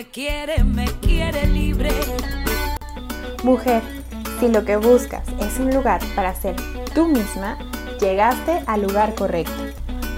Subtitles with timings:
[0.00, 1.90] me quiere, me quiere libre.
[3.44, 3.82] Mujer,
[4.38, 6.56] si lo que buscas es un lugar para ser
[6.94, 7.58] tú misma,
[8.00, 9.52] llegaste al lugar correcto.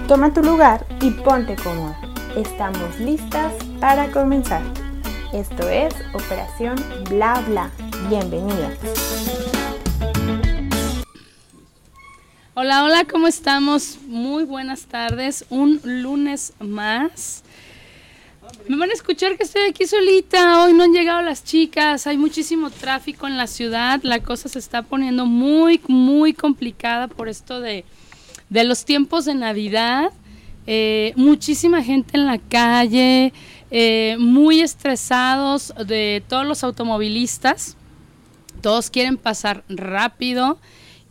[0.07, 1.99] Toma tu lugar y ponte cómoda.
[2.37, 4.63] Estamos listas para comenzar.
[5.33, 6.77] Esto es Operación
[7.11, 7.73] Bla Bla.
[8.09, 8.71] Bienvenida.
[12.55, 13.99] Hola, hola, ¿cómo estamos?
[14.07, 15.45] Muy buenas tardes.
[15.51, 17.42] Un lunes más.
[18.69, 20.63] Me van a escuchar que estoy aquí solita.
[20.63, 22.07] Hoy no han llegado las chicas.
[22.07, 24.01] Hay muchísimo tráfico en la ciudad.
[24.03, 27.85] La cosa se está poniendo muy, muy complicada por esto de,
[28.51, 30.13] de los tiempos de Navidad.
[30.67, 33.33] Eh, muchísima gente en la calle,
[33.71, 37.77] eh, muy estresados de todos los automovilistas.
[38.61, 40.59] Todos quieren pasar rápido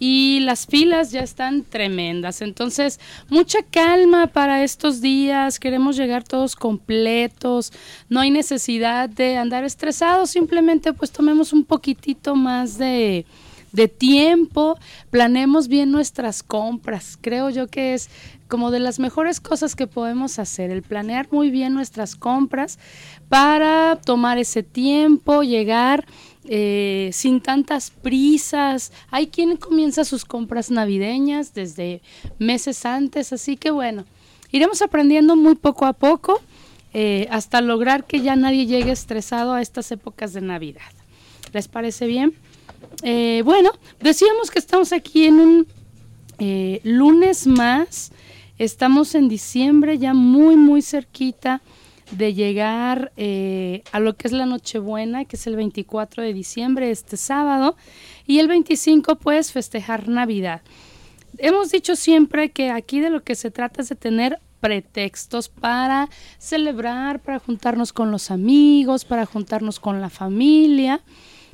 [0.03, 2.41] y las filas ya están tremendas.
[2.41, 2.99] Entonces,
[3.29, 5.59] mucha calma para estos días.
[5.59, 7.71] Queremos llegar todos completos.
[8.09, 10.31] No hay necesidad de andar estresados.
[10.31, 13.27] Simplemente pues tomemos un poquitito más de,
[13.73, 14.79] de tiempo.
[15.11, 17.15] Planeemos bien nuestras compras.
[17.21, 18.09] Creo yo que es
[18.47, 22.79] como de las mejores cosas que podemos hacer, el planear muy bien nuestras compras
[23.29, 26.05] para tomar ese tiempo, llegar
[26.45, 28.91] eh, sin tantas prisas.
[29.11, 32.01] Hay quien comienza sus compras navideñas desde
[32.39, 34.05] meses antes, así que bueno,
[34.51, 36.41] iremos aprendiendo muy poco a poco
[36.93, 40.91] eh, hasta lograr que ya nadie llegue estresado a estas épocas de Navidad.
[41.53, 42.33] ¿Les parece bien?
[43.03, 45.67] Eh, bueno, decíamos que estamos aquí en un
[46.83, 48.11] lunes más.
[48.57, 51.61] Estamos en diciembre, ya muy, muy cerquita
[52.11, 56.91] de llegar eh, a lo que es la Nochebuena, que es el 24 de diciembre,
[56.91, 57.75] este sábado,
[58.27, 60.61] y el 25 pues festejar Navidad.
[61.37, 66.09] Hemos dicho siempre que aquí de lo que se trata es de tener pretextos para
[66.37, 71.01] celebrar, para juntarnos con los amigos, para juntarnos con la familia.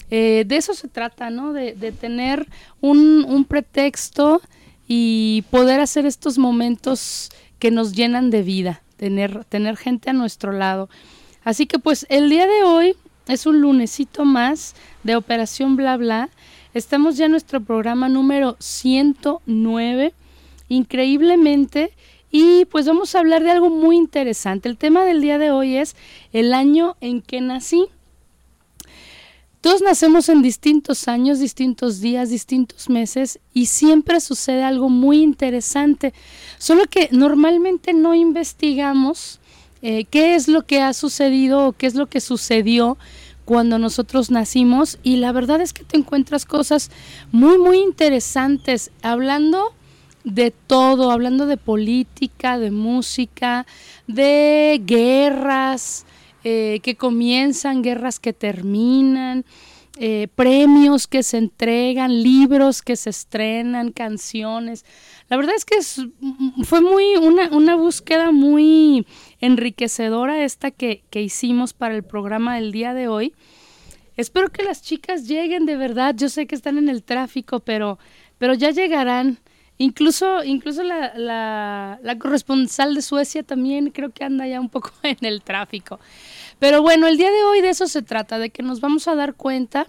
[0.09, 1.53] Eh, de eso se trata, ¿no?
[1.53, 2.47] De, tener
[2.81, 4.41] un, un pretexto
[4.87, 10.51] y poder hacer estos momentos que nos llenan de vida tener, tener gente a nuestro
[10.51, 10.89] lado.
[11.43, 12.95] Así que pues el día de hoy
[13.27, 16.29] es un lunesito más de Operación Bla Bla.
[16.73, 20.13] Estamos ya en nuestro programa número 109,
[20.69, 21.91] increíblemente,
[22.31, 24.67] y pues vamos a hablar de algo muy interesante.
[24.69, 25.95] El tema del día de hoy es
[26.33, 27.85] el año en que nací.
[29.67, 36.13] Todos nacemos en distintos años, distintos días, distintos meses y siempre sucede algo muy interesante.
[36.57, 39.41] Solo que normalmente no investigamos
[39.81, 42.97] eh, qué es lo que ha sucedido o qué es lo que sucedió
[43.43, 46.89] cuando nosotros nacimos y la verdad es que te encuentras cosas
[47.33, 49.73] muy, muy interesantes hablando
[50.23, 53.65] de todo, hablando de política, de música,
[54.07, 56.05] de guerras,
[56.49, 59.43] eh, que comienzan, guerras que terminan,
[59.99, 64.85] eh, premios que se entregan, libros que se estrenan, canciones.
[65.27, 65.75] La verdad es que
[66.63, 69.05] fue muy una, una, búsqueda muy
[69.41, 73.33] enriquecedora esta que, que hicimos para el programa del día de hoy.
[74.15, 76.15] Espero que las chicas lleguen de verdad.
[76.15, 77.99] Yo sé que están en el tráfico, pero,
[78.37, 79.37] pero ya llegarán.
[79.79, 81.13] Incluso, incluso la,
[82.01, 85.99] la, corresponsal de Suecia también creo que anda ya un poco en el tráfico.
[86.59, 89.15] Pero bueno, el día de hoy de eso se trata, de que nos vamos a
[89.15, 89.87] dar cuenta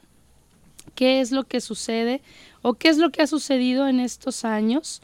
[0.95, 2.21] qué es lo que sucede
[2.61, 5.01] o qué es lo que ha sucedido en estos años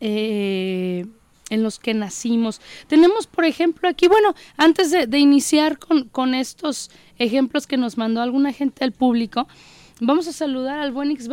[0.00, 1.06] eh,
[1.50, 2.60] en los que nacimos.
[2.86, 8.20] Tenemos, por ejemplo, aquí, bueno, antes de, iniciar con, con, estos ejemplos que nos mandó
[8.20, 9.48] alguna gente al público,
[10.00, 11.26] vamos a saludar al buen Ix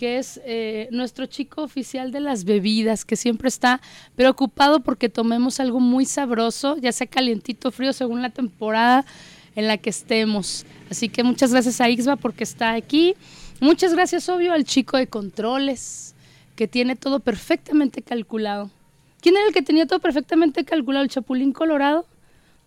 [0.00, 3.82] que es eh, nuestro chico oficial de las bebidas, que siempre está
[4.16, 9.04] preocupado porque tomemos algo muy sabroso, ya sea calientito o frío, según la temporada
[9.54, 10.64] en la que estemos.
[10.90, 13.14] Así que muchas gracias a Ixba porque está aquí.
[13.60, 16.14] Muchas gracias, obvio, al chico de controles,
[16.56, 18.70] que tiene todo perfectamente calculado.
[19.20, 21.04] ¿Quién era el que tenía todo perfectamente calculado?
[21.04, 22.06] ¿El Chapulín Colorado?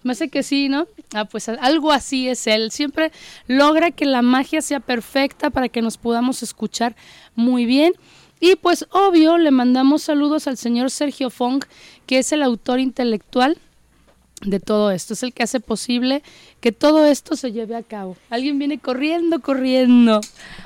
[0.04, 0.88] Me hace que sí, ¿no?
[1.14, 2.72] Ah, pues algo así es él.
[2.72, 3.12] Siempre
[3.48, 6.96] logra que la magia sea perfecta para que nos podamos escuchar
[7.36, 7.94] muy bien.
[8.40, 11.64] Y pues obvio, le mandamos saludos al señor Sergio Fong,
[12.06, 13.58] que es el autor intelectual
[14.46, 15.14] de todo esto.
[15.14, 16.24] Es el que hace posible
[16.60, 18.18] que todo esto se lleve a cabo.
[18.30, 20.22] Alguien viene corriendo, corriendo.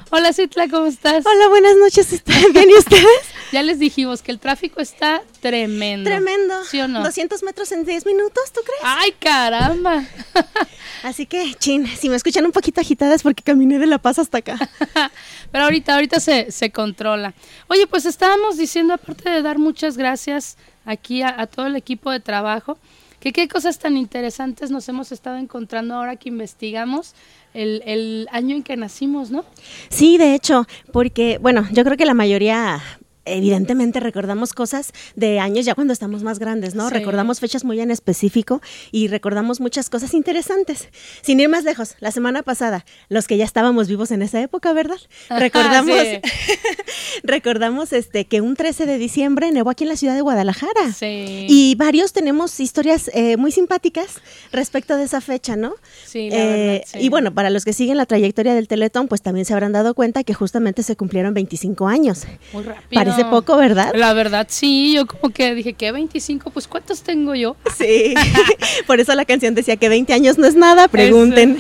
[0.10, 1.26] Hola Citla, ¿cómo estás?
[1.26, 2.14] Hola, buenas noches.
[2.14, 3.38] ¿Están bien y ustedes?
[3.52, 6.10] ya les dijimos que el tráfico está tremendo.
[6.10, 6.64] Tremendo.
[6.66, 7.04] ¿Sí o no?
[7.04, 8.82] 200 metros en 10 minutos, ¿tú crees?
[8.84, 10.04] ¡Ay, caramba!
[11.04, 14.40] Así que, chin, si me escuchan un poquito agitadas porque caminé de La Paz hasta
[14.40, 14.58] acá.
[15.52, 17.34] Pero ahorita, ahorita se, se controla.
[17.68, 22.12] Oye, pues estábamos diciendo, aparte de dar muchas gracias aquí a, a todo el equipo
[22.12, 22.78] de trabajo,
[23.20, 27.14] que qué cosas tan interesantes nos hemos estado encontrando ahora que investigamos
[27.54, 29.44] el, el año en que nacimos, ¿no?
[29.90, 32.82] Sí, de hecho, porque, bueno, yo creo que la mayoría
[33.28, 36.88] evidentemente recordamos cosas de años ya cuando estamos más grandes, ¿no?
[36.90, 36.94] Sí.
[36.94, 40.90] Recordamos fechas muy en específico y recordamos muchas cosas interesantes.
[41.22, 44.74] Sin ir más lejos, la semana pasada, los que ya estábamos vivos en esa época,
[44.74, 44.98] ¿verdad?
[45.30, 45.96] Recordamos,
[47.24, 50.92] recordamos este que un 13 de diciembre nevó aquí en la ciudad de Guadalajara.
[50.98, 51.46] Sí.
[51.50, 54.22] Y varios tenemos historias eh, muy simpáticas
[54.52, 55.74] respecto de esa fecha, ¿no?
[56.06, 57.00] Sí, la Eh, verdad, sí.
[57.00, 59.94] Y bueno, para los que siguen la trayectoria del Teletón, pues también se habrán dado
[59.94, 62.26] cuenta que justamente se cumplieron 25 años.
[62.54, 62.88] Muy rápido.
[63.04, 63.94] Parece poco, ¿verdad?
[63.96, 67.56] La verdad, sí, yo como que dije que 25, pues ¿cuántos tengo yo?
[67.78, 68.14] Sí.
[68.88, 71.58] Por eso la canción decía que 20 años no es nada, pregunten.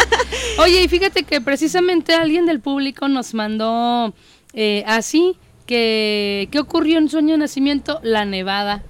[0.58, 4.14] Oye, y fíjate que precisamente alguien del público nos mandó
[4.52, 5.36] eh, así,
[5.66, 8.00] que ¿qué ocurrió en su año de nacimiento?
[8.02, 8.82] La nevada.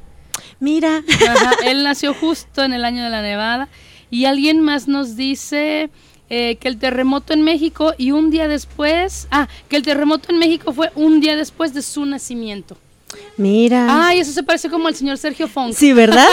[0.61, 1.03] Mira.
[1.29, 3.69] Ajá, él nació justo en el año de la nevada.
[4.11, 5.91] Y alguien más nos dice
[6.31, 10.39] eh, que el terremoto en México y un día después, ah, que el terremoto en
[10.39, 12.77] México fue un día después de su nacimiento.
[13.37, 14.07] Mira.
[14.09, 15.75] Ay, eso se parece como al señor Sergio Funk.
[15.75, 16.27] Sí, ¿verdad?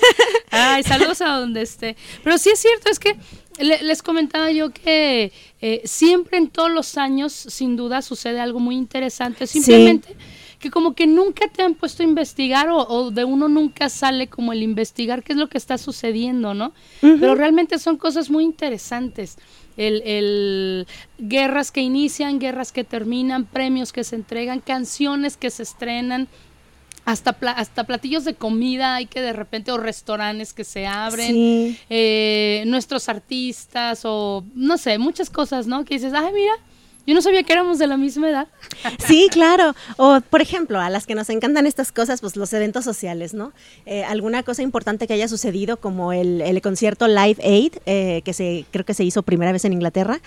[0.50, 1.96] Ay, saludos a donde esté.
[2.22, 3.16] Pero sí es cierto, es que
[3.58, 8.60] le- les comentaba yo que eh, siempre en todos los años, sin duda, sucede algo
[8.60, 9.46] muy interesante.
[9.46, 10.14] Simplemente
[10.58, 14.26] que como que nunca te han puesto a investigar o, o de uno nunca sale
[14.26, 16.72] como el investigar qué es lo que está sucediendo, ¿no?
[17.00, 19.38] Pero realmente son cosas muy interesantes.
[19.76, 20.86] El, el-
[21.18, 26.26] guerras que inician, guerras que terminan, premios que se entregan, canciones que se estrenan,
[27.04, 31.32] hasta, pla- hasta platillos de comida hay que de repente, o restaurantes que se abren,
[31.32, 31.78] Sí.
[31.88, 35.84] eh, nuestros artistas, o no sé, muchas cosas, ¿no?
[35.84, 36.52] Que dices, ay, mira,
[37.08, 38.48] yo no sabía que éramos de la misma edad.
[39.06, 39.74] Sí, claro.
[39.96, 43.52] O, por ejemplo, a las que nos encantan estas cosas, pues los eventos sociales, ¿no?
[43.86, 48.32] Eh, alguna cosa importante que haya sucedido, como el, el concierto Live Aid, eh, que
[48.34, 50.20] se, creo que se hizo primera vez en Inglaterra.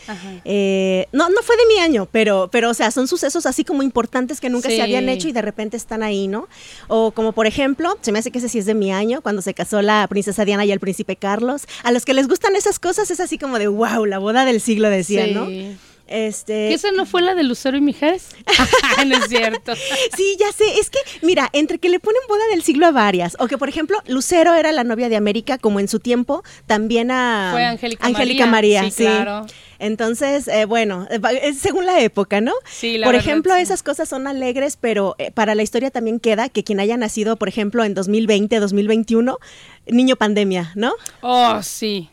[0.46, 3.84] Eh, no, no fue de mi año, pero, pero, o sea, son sucesos así como
[3.84, 4.78] importantes que nunca Sí.
[4.78, 6.48] se habían hecho y de repente están ahí, ¿no?
[6.88, 9.42] O como, por ejemplo, se me hace que ese sí es de mi año, cuando
[9.44, 11.64] se casó la princesa Diana y el príncipe Carlos.
[11.84, 14.60] A los que les gustan esas cosas es así como de, wow, la boda del
[14.62, 15.34] siglo, decían, Sí.
[15.36, 15.91] ¿no?
[16.12, 18.36] Este, ¿Que esa no fue la de Lucero y Mijares?
[19.08, 19.74] no es cierto.
[20.16, 20.66] Sí, ya sé.
[20.80, 23.70] Es que, mira, entre que le ponen boda del siglo a varias, o que, por
[23.70, 28.06] ejemplo, Lucero era la novia de América, como en su tiempo, también a Fue Angélica
[28.06, 28.82] Angélica María.
[28.82, 28.92] María.
[28.92, 29.46] Sí, claro.
[29.80, 32.54] Entonces, eh, bueno, eh, según la época, ¿no?
[32.70, 33.62] Sí, la por verdad, ejemplo, sí.
[33.62, 37.38] esas cosas son alegres, pero eh, para la historia también queda que quien haya nacido,
[37.38, 39.40] por ejemplo, en 2020, 2021,
[39.88, 40.94] niño pandemia, ¿no?
[41.22, 42.10] Oh, sí.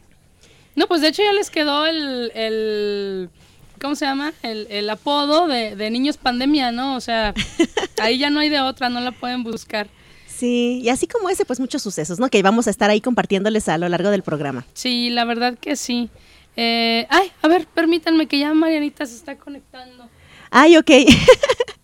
[0.77, 3.31] No, pues de hecho ya les quedó el, el
[3.79, 4.33] ¿cómo se llama?
[4.43, 6.97] El, el apodo de, de niños pandemia, ¿no?
[6.97, 7.35] O sea,
[8.01, 9.89] ahí ya no hay de otra, no la pueden buscar.
[10.27, 12.29] Sí, y así como ese, pues muchos sucesos, ¿no?
[12.29, 14.65] Que vamos a estar ahí compartiéndoles a lo largo del programa.
[14.75, 16.11] Sí, la verdad que sí.
[16.57, 20.09] Eh, ay, a ver, permítanme que ya Marianita se está conectando.
[20.51, 20.91] Ay, ok.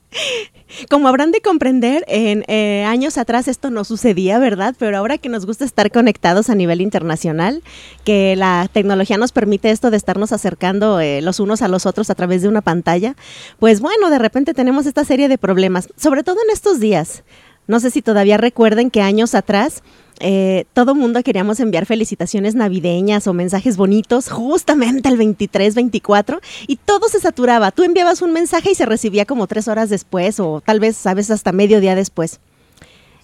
[0.91, 4.75] Como habrán de comprender, en eh, años atrás esto no sucedía, ¿verdad?
[4.79, 7.63] Pero ahora que nos gusta estar conectados a nivel internacional,
[8.05, 12.11] que la tecnología nos permite esto de estarnos acercando eh, los unos a los otros
[12.11, 13.15] a través de una pantalla,
[13.59, 17.23] pues bueno, de repente tenemos esta serie de problemas, sobre todo en estos días.
[17.67, 19.83] No sé si todavía recuerden que años atrás
[20.21, 26.77] eh, todo mundo queríamos enviar felicitaciones navideñas o mensajes bonitos justamente el 23, 24 y
[26.77, 27.71] todo se saturaba.
[27.73, 31.31] Tú enviabas un mensaje y se recibía como tres horas después o tal vez, sabes,
[31.31, 32.41] hasta medio día después.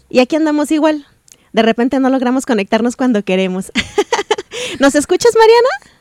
[0.08, 1.06] Y aquí andamos igual.
[1.52, 3.72] De repente no logramos conectarnos cuando queremos.
[4.80, 5.94] ¿Nos escuchas, Mariana?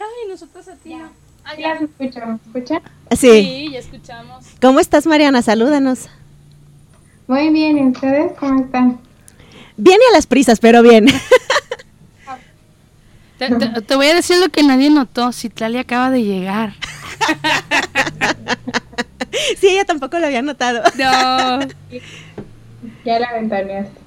[0.00, 0.94] Ay, nosotros a ti.
[0.94, 1.10] no.
[1.44, 1.78] Ah, Ya ya.
[1.78, 2.82] se escucha, ¿me escucha?
[3.12, 3.42] Sí.
[3.42, 4.44] Sí, ya escuchamos.
[4.60, 5.40] ¿Cómo estás, Mariana?
[5.42, 6.08] Salúdanos.
[7.28, 8.98] Muy bien, ¿y ustedes cómo están?
[9.76, 11.06] Viene a las prisas, pero bien.
[13.38, 15.30] Te, te- te voy a decir lo que nadie notó.
[15.32, 16.72] Citlali acaba de llegar.
[19.60, 20.82] sí, ella tampoco lo había notado.
[20.96, 21.60] No.
[23.04, 24.00] Ya la ventaneaste.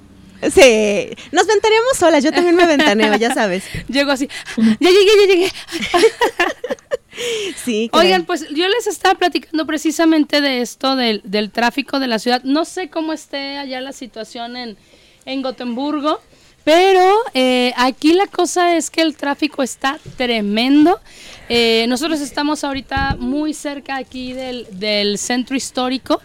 [0.50, 3.64] Sí, nos ventaneamos solas, yo también me ventaneo, ya sabes.
[3.88, 4.28] Llego así.
[4.56, 5.52] Ya llegué, ya llegué.
[7.64, 8.06] Sí, caray.
[8.06, 12.42] Oigan, pues yo les estaba platicando precisamente de esto, del, del tráfico de la ciudad.
[12.42, 14.76] No sé cómo esté allá la situación en,
[15.26, 16.20] en Gotemburgo,
[16.64, 21.00] pero eh, aquí la cosa es que el tráfico está tremendo.
[21.48, 26.20] Eh, nosotros estamos ahorita muy cerca aquí del, del centro histórico.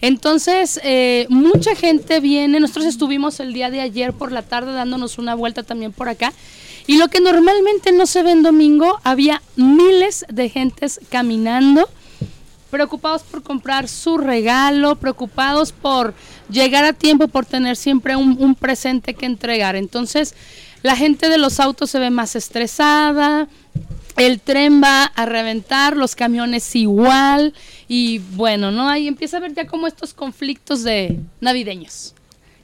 [0.00, 2.60] Entonces, eh, mucha gente viene.
[2.60, 6.32] Nosotros estuvimos el día de ayer por la tarde dándonos una vuelta también por acá.
[6.86, 11.88] Y lo que normalmente no se ve en domingo, había miles de gentes caminando
[12.70, 16.14] preocupados por comprar su regalo, preocupados por
[16.50, 19.74] llegar a tiempo, por tener siempre un, un presente que entregar.
[19.76, 20.34] Entonces,
[20.82, 23.48] la gente de los autos se ve más estresada,
[24.16, 27.54] el tren va a reventar, los camiones igual,
[27.86, 28.88] y bueno, ¿no?
[28.88, 32.14] Ahí empieza a ver ya como estos conflictos de navideños.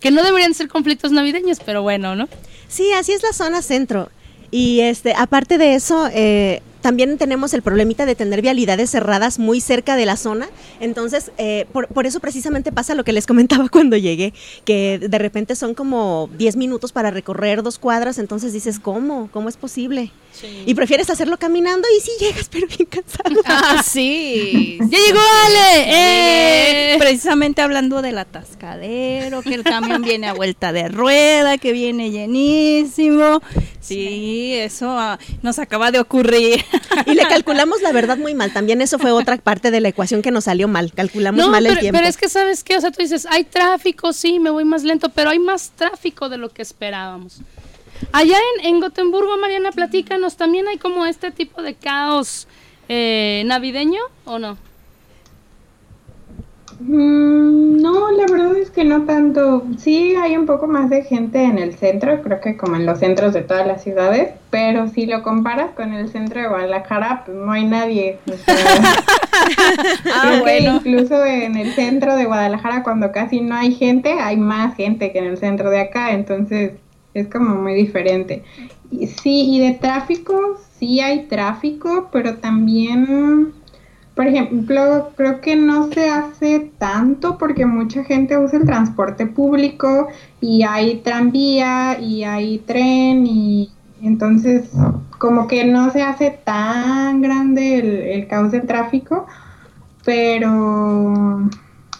[0.01, 2.29] Que no deberían ser conflictos navideños, pero bueno, ¿no?
[2.69, 4.11] Sí, así es la zona centro.
[4.51, 9.63] Y este, aparte de eso, eh, también tenemos el problemita de tener vialidades cerradas muy
[9.63, 10.49] cerca de la zona.
[10.81, 14.35] Entonces, eh, por, por, eso precisamente pasa lo que les comentaba cuando llegué,
[14.67, 18.19] que de repente son como 10 minutos para recorrer dos cuadras.
[18.19, 19.31] Entonces dices, ¿cómo?
[19.33, 20.13] ¿Cómo es posible?
[20.35, 20.65] Sí.
[20.67, 23.41] Y prefieres hacerlo caminando y sí llegas, pero bien cansado.
[23.47, 24.79] Ah, sí.
[24.81, 25.85] ¡Ya llegó Ale!
[25.87, 26.97] ¡Eh!
[26.99, 33.41] Precisamente hablando del atascadero, que el camión viene a vuelta de rueda, que viene llenísimo.
[33.81, 36.65] Sí, eso ah, nos acaba de ocurrir.
[37.07, 38.53] Y le calculamos la verdad muy mal.
[38.53, 40.93] También eso fue otra parte de la ecuación que nos salió mal.
[40.93, 41.99] Calculamos no, mal pero, el tiempo.
[41.99, 42.77] Pero es que, ¿sabes qué?
[42.77, 46.29] O sea, tú dices, hay tráfico, sí, me voy más lento, pero hay más tráfico
[46.29, 47.41] de lo que esperábamos.
[48.13, 52.47] Allá en, en Gotemburgo, Mariana, platícanos, ¿también hay como este tipo de caos
[52.89, 54.59] eh, navideño o no?
[56.81, 59.65] Mm, no, la verdad es que no tanto.
[59.79, 62.99] Sí hay un poco más de gente en el centro, creo que como en los
[62.99, 67.37] centros de todas las ciudades, pero si lo comparas con el centro de Guadalajara, pues
[67.37, 68.19] no hay nadie.
[68.27, 68.57] O sea,
[70.15, 70.77] ah, bueno.
[70.77, 75.19] incluso en el centro de Guadalajara, cuando casi no hay gente, hay más gente que
[75.19, 76.73] en el centro de acá, entonces
[77.15, 78.43] es como muy diferente.
[78.91, 83.53] Y, sí, y de tráfico, sí hay tráfico, pero también
[84.15, 90.09] por ejemplo, creo que no se hace tanto porque mucha gente usa el transporte público
[90.41, 94.71] y hay tranvía y hay tren y entonces
[95.19, 99.27] como que no se hace tan grande el, caos del tráfico,
[100.05, 101.49] pero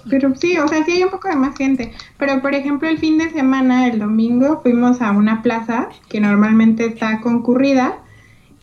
[0.09, 1.93] pero sí, o sea, sí hay un poco de más gente.
[2.19, 6.85] Pero por ejemplo, el fin de semana, el domingo, fuimos a una plaza que normalmente
[6.85, 7.95] está concurrida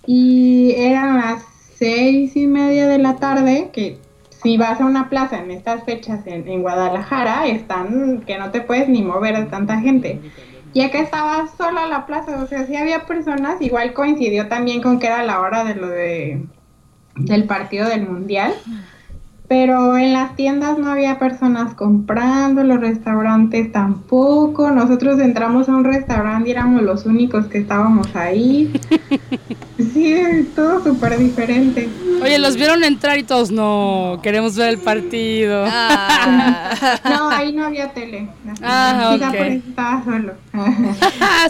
[0.06, 1.51] y eran las
[1.82, 3.98] seis y media de la tarde, que
[4.30, 8.88] si vas a una plaza en estas fechas en, Guadalajara, están que no te puedes
[8.88, 10.22] ni mover a tanta gente.
[10.76, 15.00] Y acá estaba sola la plaza, o sea, sí había personas, igual coincidió también con
[15.00, 16.46] que era la hora de lo de
[17.16, 18.54] del partido del mundial.
[19.48, 24.70] Pero en las tiendas no había personas comprando, los restaurantes tampoco.
[24.70, 28.72] Nosotros entramos a un restaurante y éramos los únicos que estábamos ahí.
[29.94, 31.90] Sí, todo súper diferente.
[32.22, 35.66] Oye, los vieron entrar y todos, no, queremos ver el partido.
[35.68, 37.00] Ah.
[37.10, 38.28] no, ahí no había tele.
[38.62, 40.34] Ah, Quizá por eso estaba solo.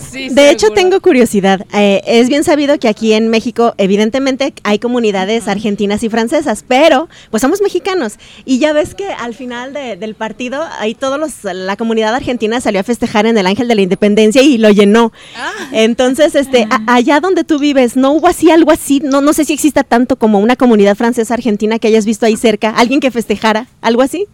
[0.01, 0.41] Sí, de seguro.
[0.51, 1.65] hecho, tengo curiosidad.
[1.73, 7.09] Eh, es bien sabido que aquí en México, evidentemente, hay comunidades argentinas y francesas, pero
[7.29, 8.17] pues somos mexicanos.
[8.45, 12.61] Y ya ves que al final de, del partido, ahí todos los, la comunidad argentina
[12.61, 15.11] salió a festejar en el Ángel de la Independencia y lo llenó.
[15.35, 15.51] Ah.
[15.71, 19.01] Entonces, este, a, allá donde tú vives, ¿no hubo así algo así?
[19.03, 22.37] No, no sé si exista tanto como una comunidad francesa argentina que hayas visto ahí
[22.37, 24.27] cerca, alguien que festejara, algo así.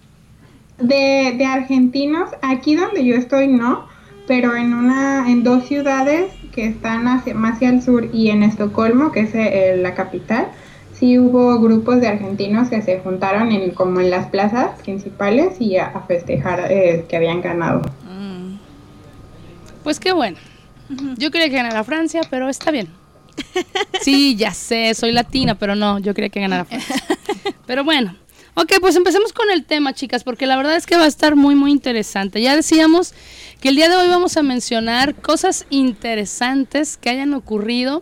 [0.80, 3.88] De, de argentinos, aquí donde yo estoy no,
[4.28, 8.44] pero en una, en dos ciudades que están hacia, más hacia el sur y en
[8.44, 10.50] Estocolmo, que es eh, la capital,
[10.94, 15.78] sí hubo grupos de argentinos que se juntaron en, como en las plazas principales y
[15.78, 17.82] a, a festejar eh, que habían ganado.
[18.04, 18.58] Mm.
[19.84, 20.38] Pues qué bueno.
[21.18, 22.88] Yo quería que ganara Francia, pero está bien.
[24.02, 26.96] Sí, ya sé, soy latina, pero no, yo quería que ganara Francia.
[27.68, 28.16] Pero bueno,
[28.58, 31.36] ok, pues empecemos con el tema, chicas, porque la verdad es que va a estar
[31.36, 32.42] muy, muy interesante.
[32.42, 33.14] Ya decíamos
[33.62, 38.02] que el día de hoy vamos a mencionar cosas interesantes que hayan ocurrido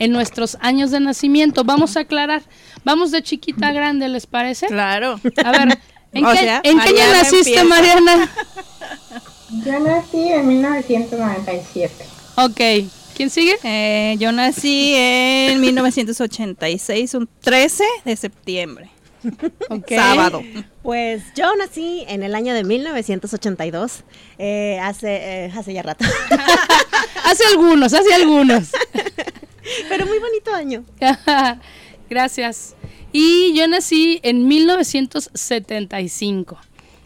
[0.00, 1.62] en nuestros años de nacimiento.
[1.62, 2.42] Vamos a aclarar,
[2.84, 4.66] vamos de chiquita a grande, ¿les parece?
[4.66, 5.20] Claro.
[5.44, 5.78] A ver,
[6.12, 7.64] ¿en qué, sea, ¿en qué año naciste, empieza.
[7.64, 8.32] Mariana?
[9.64, 12.06] Yo nací en 1997.
[12.36, 13.54] Ok, ¿quién sigue?
[13.62, 18.88] Eh, yo nací en 1986, un 13 de septiembre,
[19.88, 20.42] Sábado.
[20.82, 24.04] Pues yo nací en el año de 1982,
[24.38, 26.04] eh, hace, eh, hace ya rato,
[27.24, 28.70] Hace algunos, hace algunos.
[29.88, 30.84] pero muy bonito año.
[32.10, 32.74] Gracias.
[33.12, 36.58] Y yo nací en 1975.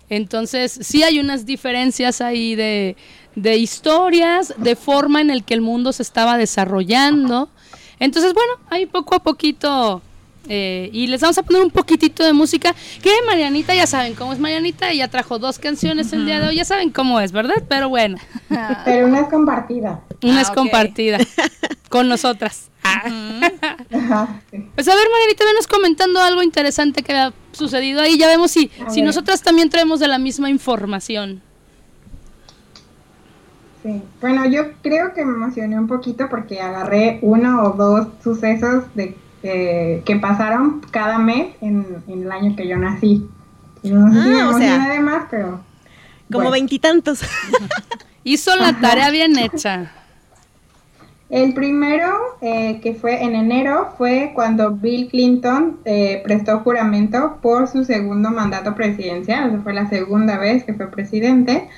[0.09, 2.97] Entonces, sí hay unas diferencias ahí de,
[3.35, 7.51] de historias, de forma en el que el mundo se estaba desarrollando.
[7.99, 10.01] Entonces, bueno, ahí poco a poquito.
[10.49, 12.75] Eh, y les vamos a poner un poquitito de música.
[13.03, 14.91] Que Marianita, ya saben cómo es Marianita.
[14.91, 16.57] Ella trajo dos canciones el día de hoy.
[16.57, 17.63] Ya saben cómo es, ¿verdad?
[17.69, 18.19] Pero bueno,
[18.85, 20.01] Pero una es compartida.
[20.23, 21.19] una Ah, es compartida
[21.89, 22.71] con nosotras.
[22.87, 24.65] Ajá, sí.
[24.75, 28.17] Pues a ver, Marianita, venos comentando algo interesante que sucedido ahí.
[28.17, 29.07] Ya vemos si, A si ver.
[29.07, 31.43] nosotras también traemos de la misma información.
[33.83, 34.03] Sí.
[34.21, 39.17] Bueno, yo creo que me emocioné un poquito porque agarré uno o dos sucesos de
[40.05, 43.29] que pasaron cada mes en, en el año que yo nací.
[43.83, 45.61] No sé si me Ah, o sea, emocioné de más, pero...
[46.31, 46.51] Como bueno.
[46.51, 47.21] veintitantos.
[48.25, 49.93] Hizo la tarea bien hecha.
[51.29, 57.67] El primero, eh, que fue en enero, fue cuando Bill Clinton eh, prestó juramento por
[57.69, 59.51] su segundo mandato presidencial.
[59.51, 61.69] Esa fue la segunda vez que fue presidente.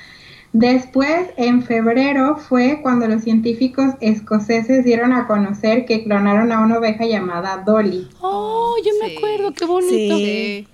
[0.52, 6.78] Después, en febrero, fue cuando los científicos escoceses dieron a conocer que clonaron a una
[6.78, 8.08] oveja llamada Dolly.
[8.20, 9.16] Oh, yo me Sí.
[9.16, 10.16] acuerdo, qué bonito.
[10.16, 10.66] Sí.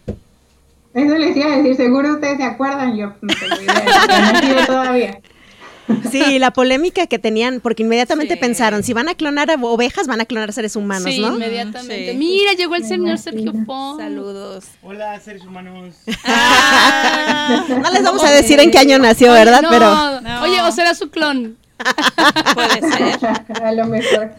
[0.95, 5.21] Eso les iba a decir, seguro ustedes se acuerdan, yo no tengo idea, no todavía.
[6.11, 8.41] Sí, la polémica que tenían, porque inmediatamente Sí.
[8.41, 11.35] pensaron, si van a clonar a ovejas, van a clonar seres humanos, sí, ¿no?
[11.35, 12.13] inmediatamente.
[12.13, 12.17] Sí.
[12.17, 13.19] Mira, llegó el Me señor.
[13.19, 14.01] Sergio Pons.
[14.01, 14.65] Saludos.
[14.83, 15.95] Hola, seres humanos.
[16.25, 17.65] Ah.
[17.83, 19.63] No les vamos a decir en qué año nació, Oye, ¿verdad?
[19.63, 19.71] no.
[19.71, 20.43] Pero No.
[20.43, 21.57] Oye, o será su clon.
[22.55, 23.19] Puede ser.
[23.63, 24.31] a lo mejor.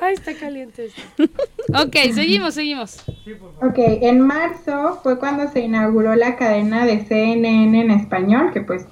[0.00, 1.24] Ay, está caliente esto.
[1.74, 2.98] Ok, seguimos, seguimos.
[3.60, 8.86] Ok, en marzo fue cuando se inauguró la cadena de CNN en español, que pues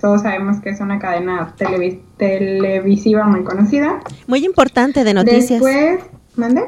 [0.00, 4.00] todos sabemos que es una cadena televis- televisiva muy conocida.
[4.26, 5.60] muy importante de noticias.
[5.60, 6.00] Después,
[6.36, 6.62] ¿mande?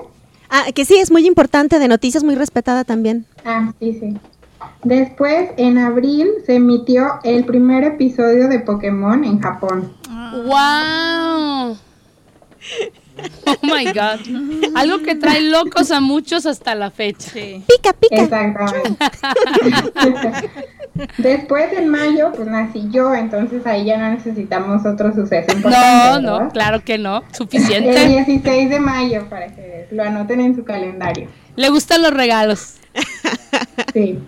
[0.49, 3.25] Ah, que sí, es muy importante de noticias, muy respetada también.
[3.45, 4.17] Ah, sí, sí.
[4.85, 9.93] Después, en abril, se emitió el primer episodio de Pokémon en Japón.
[10.45, 11.77] ¡Wow!
[13.47, 14.75] Oh my God.
[14.75, 17.31] Algo que trae locos a muchos hasta la fecha.
[17.31, 17.63] Sí.
[17.69, 18.17] Pica, pica.
[18.23, 18.97] Exactamente.
[21.19, 26.23] Después, en mayo, pues nací yo, entonces ahí ya no necesitamos otro suceso No, importante.
[26.23, 26.53] no, ¿verdad?
[26.53, 27.19] claro que no.
[27.29, 28.07] El Suficiente.
[28.09, 31.29] 16 de mayo, para que lo anoten en su calendario.
[31.57, 32.75] Le gustan los regalos.
[33.93, 34.19] Sí.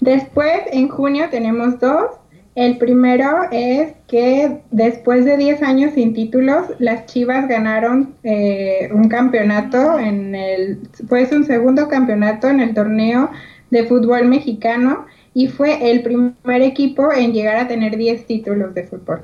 [0.00, 2.06] Después, en junio, tenemos dos.
[2.54, 9.08] El primero es que después de 10 años sin títulos, las Chivas ganaron eh, un
[9.08, 13.30] campeonato en el, fue un segundo campeonato en el torneo
[13.70, 18.84] de fútbol mexicano y fue el primer equipo en llegar a tener 10 títulos de
[18.84, 19.22] fútbol.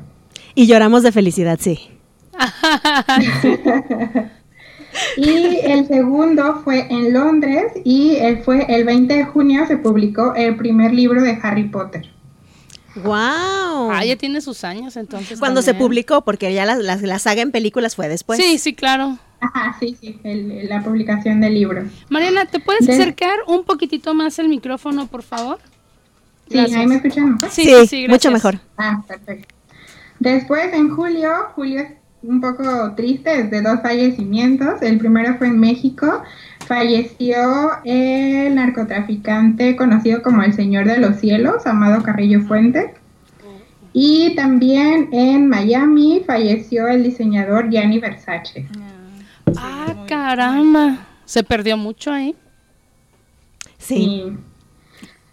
[0.54, 1.90] Y lloramos de felicidad, sí.
[5.16, 10.34] Y el segundo fue en Londres y eh, fue el 20 de junio se publicó
[10.34, 12.08] el primer libro de Harry Potter.
[12.96, 13.90] ¡Wow!
[13.92, 15.38] Ah, ya tiene sus años entonces.
[15.38, 15.86] Cuando se también.
[15.88, 18.38] publicó, porque ya la, la- la saga en películas fue después.
[18.40, 19.18] Sí, sí, claro.
[19.40, 21.84] Ajá, sí, sí, el- la publicación del libro.
[22.08, 25.58] Mariana, ¿te puedes De- acercar un poquitito más el micrófono, por favor?
[26.48, 26.80] Sí, Gracias.
[26.80, 27.50] ahí me escuchan mejor.
[27.50, 28.58] Sí, Sí, sí, mucho mejor.
[28.76, 29.54] Ah, perfecto.
[30.18, 34.82] Después, en julio, julio es un poco triste, es de dos fallecimientos.
[34.82, 36.22] El primero fue en México.
[36.66, 37.36] Falleció
[37.84, 42.90] el narcotraficante conocido como el Señor de los Cielos, Amado Carrillo Fuentes.
[43.92, 48.66] Y también en Miami falleció el diseñador Gianni Versace.
[49.56, 50.98] Ah, caramba.
[51.24, 52.34] Se perdió mucho ahí.
[53.78, 54.36] Sí.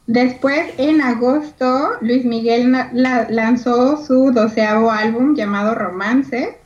[0.08, 6.58] Después, en agosto, Luis Miguel la- lanzó su doceavo álbum llamado Romance.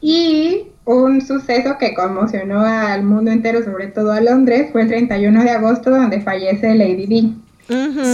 [0.00, 5.42] Y un suceso que conmocionó al mundo entero, sobre todo a Londres, fue el 31
[5.42, 7.34] de agosto, donde fallece Lady Di.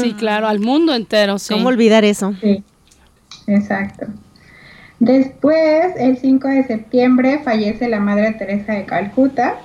[0.00, 1.52] Sí, claro, al mundo entero, sí.
[1.52, 2.34] ¿Cómo olvidar eso?
[2.40, 2.62] Sí,
[3.46, 4.06] exacto.
[4.98, 9.56] Después, el 5 de septiembre, fallece la Madre Teresa de Calcuta.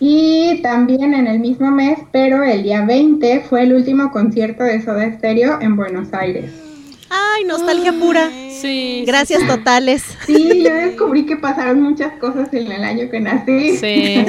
[0.00, 4.82] Y también en el mismo mes, pero el día 20, fue el último concierto de
[4.82, 6.50] Soda Stereo en Buenos Aires.
[7.10, 8.30] Ay, nostalgia pura.
[8.60, 9.04] Sí.
[9.06, 10.04] Gracias totales.
[10.26, 13.76] Sí, yo descubrí que pasaron muchas cosas en el año que nací.
[13.76, 14.24] Sí.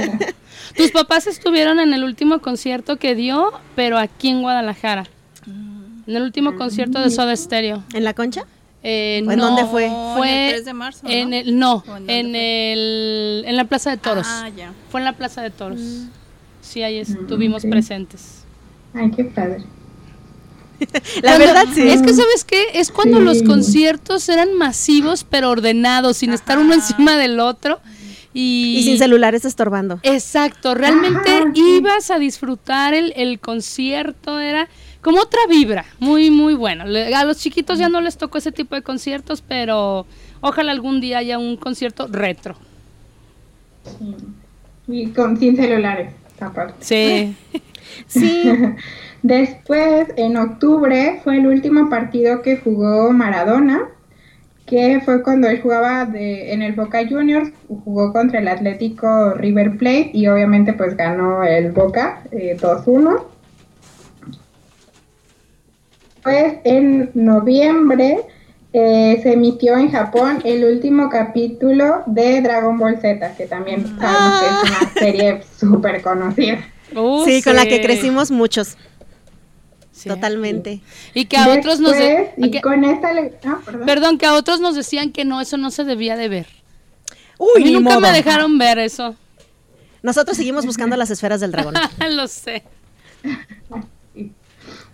[0.75, 5.07] Tus papás estuvieron en el último concierto que dio, pero aquí en Guadalajara.
[5.45, 7.83] En el último concierto de Soda Stereo.
[7.93, 8.45] ¿En la concha?
[8.83, 9.87] Eh, ¿O en no, dónde fue?
[9.91, 11.09] Oh, en el 3 de marzo, ¿no?
[11.11, 12.73] En el, no, ¿O en fue?
[12.73, 14.25] el, en la Plaza de Toros.
[14.27, 14.73] Ah, ya.
[14.89, 15.79] Fue en la Plaza de Toros.
[16.61, 17.69] Sí, ahí estuvimos ok.
[17.69, 18.43] presentes.
[18.93, 19.63] Ay, qué padre.
[21.21, 21.87] La Cuando- verdad, sí.
[21.89, 22.63] Es que, ¿sabes qué?
[22.73, 23.23] Es cuando Sí.
[23.23, 27.79] los conciertos eran masivos, pero ordenados, sin estar uno encima del otro.
[28.33, 29.99] Y, Y sin celulares estorbando.
[30.03, 31.61] Exacto, realmente Ajá, sí.
[31.79, 34.69] ibas a disfrutar el, el concierto, era
[35.01, 36.85] como otra vibra, muy, muy bueno.
[36.85, 40.05] Le- A los chiquitos ya no les tocó ese tipo de conciertos, pero
[40.39, 42.55] ojalá algún día haya un concierto retro.
[43.83, 44.15] Sí.
[44.87, 46.75] Y con, sin celulares, aparte.
[46.79, 47.35] Sí.
[48.07, 48.51] Sí.
[49.23, 53.89] Después, en octubre, fue el último partido que jugó Maradona,
[54.65, 59.77] que fue cuando él jugaba de, en el Boca Juniors, jugó contra el Atlético River
[59.77, 63.23] Plate y obviamente pues ganó el Boca eh, 2-1.
[66.23, 68.21] Pues en noviembre
[68.73, 74.39] eh, se emitió en Japón el último capítulo de Dragon Ball Z, que también sabemos
[74.39, 76.59] que es una serie súper conocida.
[76.95, 78.75] Uh, sí, con la que crecimos muchos.
[79.91, 80.09] Sí.
[80.09, 80.81] Totalmente.
[81.13, 81.91] Y que a otros nos...
[81.93, 83.85] de- y que- con esta le- ah, perdón.
[83.85, 86.47] Perdón, que a otros nos decían que no, eso no se debía de ver.
[87.37, 88.01] Uy, a mí ni nunca modo.
[88.01, 89.15] me dejaron ver eso.
[90.01, 91.75] Nosotros seguimos buscando las esferas del dragón.
[92.09, 92.63] Lo sé.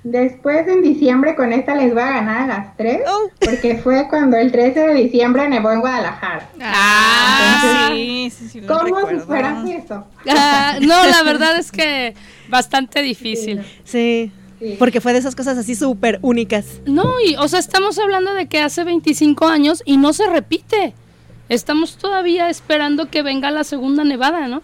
[0.10, 3.30] Después en diciembre con esta les voy a ganar a las tres, Oh.
[3.42, 6.48] porque fue cuando el 13 de diciembre nevó en Guadalajara.
[6.62, 10.06] Ah, sí, sí, sí, lo ¿Cómo superas eso?
[10.30, 12.14] Ah, no, la verdad es que
[12.48, 13.62] bastante difícil.
[13.84, 14.32] Sí.
[14.60, 14.76] Sí.
[14.80, 16.80] Porque fue de esas cosas así súper únicas.
[16.86, 20.94] No, y, o sea, estamos hablando de que hace 25 años y no se repite.
[21.50, 24.64] Estamos todavía esperando que venga la segunda nevada, ¿no?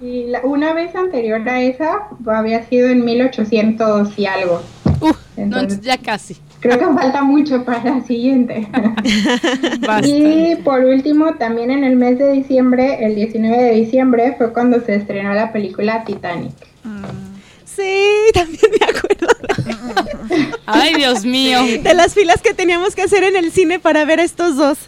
[0.00, 4.62] Y la- una vez anterior a esa había sido en 1800 y algo.
[5.00, 6.36] Uf, no, Entonces- ya casi.
[6.60, 8.66] Creo que falta mucho para la siguiente.
[10.04, 14.80] y por último, también en el mes de diciembre, el 19 de diciembre, fue cuando
[14.80, 16.52] se estrenó la película Titanic.
[17.64, 19.26] Sí, también me acuerdo
[20.64, 21.58] Ay, Dios mío.
[21.82, 24.78] de las filas que teníamos que hacer en el cine para ver a estos dos.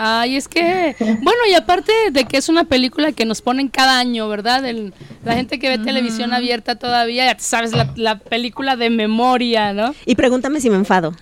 [0.00, 3.98] Ay, es que, bueno, y aparte de que es una película que nos ponen cada
[3.98, 4.64] año, ¿verdad?
[4.64, 9.72] El- la gente que ve televisión abierta todavía, ya sabes, la, la película de memoria,
[9.72, 9.94] ¿no?
[10.06, 11.16] Y pregúntame si me enfado.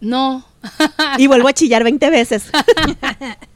[0.00, 0.46] No.
[1.18, 2.50] Y vuelvo a chillar 20 veces.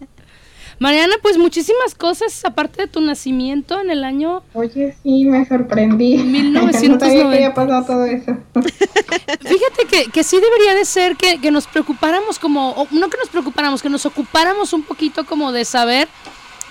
[0.80, 6.16] Mariana, pues muchísimas cosas, aparte de tu nacimiento en el año Oye, sí, me sorprendí.
[6.16, 6.88] 1990.
[6.88, 8.34] no sabía que había pasado todo eso.
[8.54, 13.18] Fíjate que, que sí debería de ser que, que nos preocupáramos como, o no que
[13.18, 16.08] nos preocupáramos, que nos ocupáramos un poquito como de saber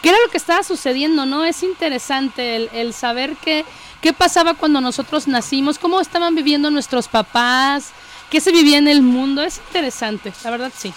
[0.01, 1.45] qué era lo que estaba sucediendo, ¿no?
[1.45, 3.63] Es interesante el, el saber qué,
[4.01, 7.91] qué pasaba cuando nosotros nacimos, cómo estaban viviendo nuestros papás,
[8.31, 10.91] qué se vivía en el mundo, es interesante, la verdad sí.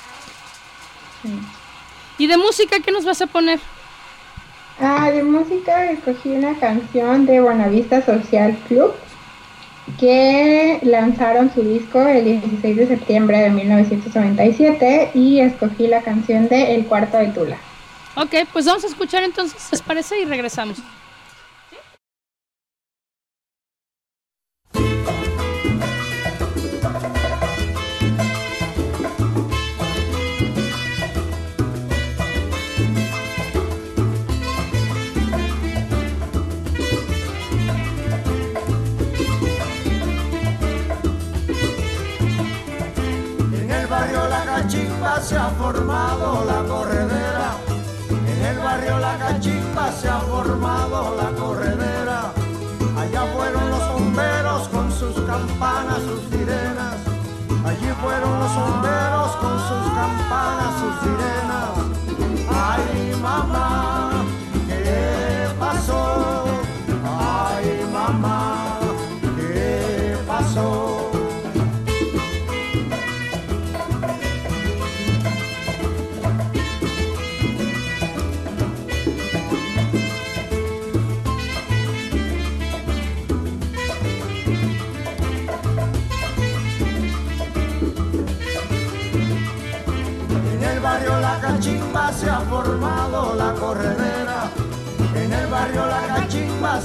[2.19, 3.61] ¿Y de música qué nos vas a poner?
[4.81, 8.93] Ah, de música escogí una canción de Buenavista Social Club
[9.99, 16.75] que lanzaron su disco el 16 de septiembre de 1997 y escogí la canción de
[16.75, 17.59] El Cuarto de Tula.
[18.15, 20.21] Ok, pues vamos a escuchar entonces, ¿les parece?
[20.21, 20.79] Y regresamos.
[45.23, 47.57] Se ha formado la corredera.
[48.11, 52.33] En el barrio La Cachimba se ha formado la corredera.
[52.99, 56.97] Allá fueron los bomberos con sus campanas, sus sirenas.
[57.65, 58.92] Allí fueron los bomberos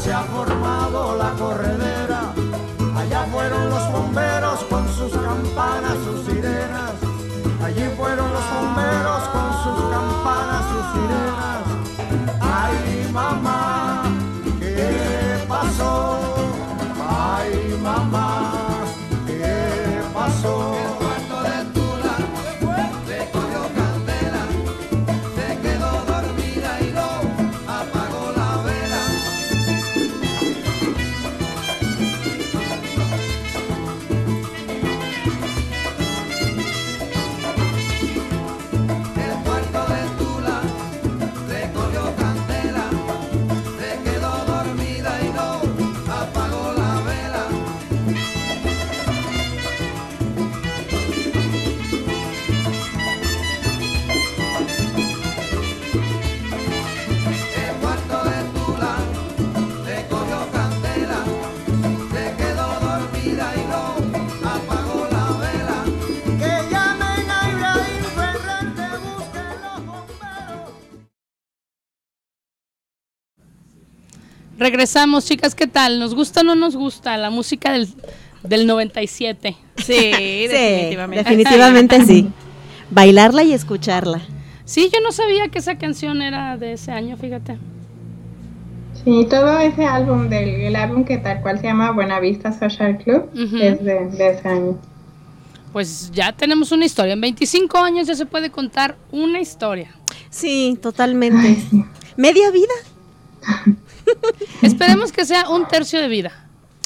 [0.07, 2.33] se ha formado la corredera.
[2.95, 6.93] Allá fueron los bomberos con sus campanas, sus sirenas.
[7.61, 11.26] Allí fueron los bomberos con sus campanas, sus sirenas.
[74.67, 75.97] Regresamos, chicas, ¿qué tal?
[75.97, 77.87] ¿Nos gusta o no nos gusta la música del,
[78.43, 79.55] del 97?
[79.77, 81.23] Sí, Sí, definitivamente.
[81.23, 82.27] definitivamente sí.
[82.91, 84.19] Bailarla y escucharla.
[84.65, 87.57] Sí, yo no sabía que esa canción era de ese año, fíjate.
[89.05, 93.29] Sí, todo ese álbum, del el álbum que tal cual se llama Buenavista Social Club,
[93.35, 94.77] es de, de ese año.
[95.71, 97.13] Pues ya tenemos una historia.
[97.13, 99.95] En 25 años ya se puede contar una historia.
[100.29, 101.55] Sí, totalmente.
[102.17, 102.73] Media vida.
[104.61, 106.31] Esperemos que sea un tercio de vida.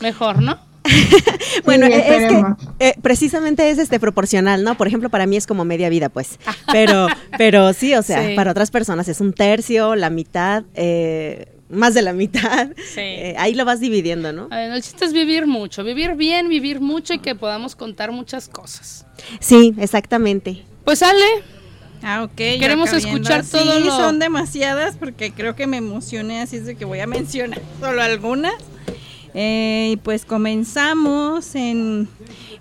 [0.02, 0.60] Mejor, ¿no?
[1.66, 2.44] Bueno, Sí, es que
[2.80, 4.76] eh, precisamente es este proporcional, ¿no?
[4.76, 6.40] Por ejemplo, para mí es como media vida, pues.
[6.72, 7.08] Pero,
[7.38, 8.36] pero sí, o sea, Sí.
[8.36, 12.70] para otras personas es un tercio, la mitad, eh, más de la mitad.
[12.78, 13.00] Sí.
[13.02, 14.48] Eh, ahí lo vas dividiendo, ¿no?
[14.50, 18.12] A ver, el chiste es vivir mucho, vivir bien, vivir mucho y que podamos contar
[18.12, 19.06] muchas cosas.
[19.40, 20.64] Sí, exactamente.
[20.84, 21.26] Pues Ale,
[22.04, 22.34] Ah, ok.
[22.36, 26.76] Queremos escuchar todo Sí, lo- son demasiadas porque creo que me emocioné, así es de
[26.76, 28.54] que voy a mencionar solo algunas.
[29.34, 32.10] Eh, y pues comenzamos en,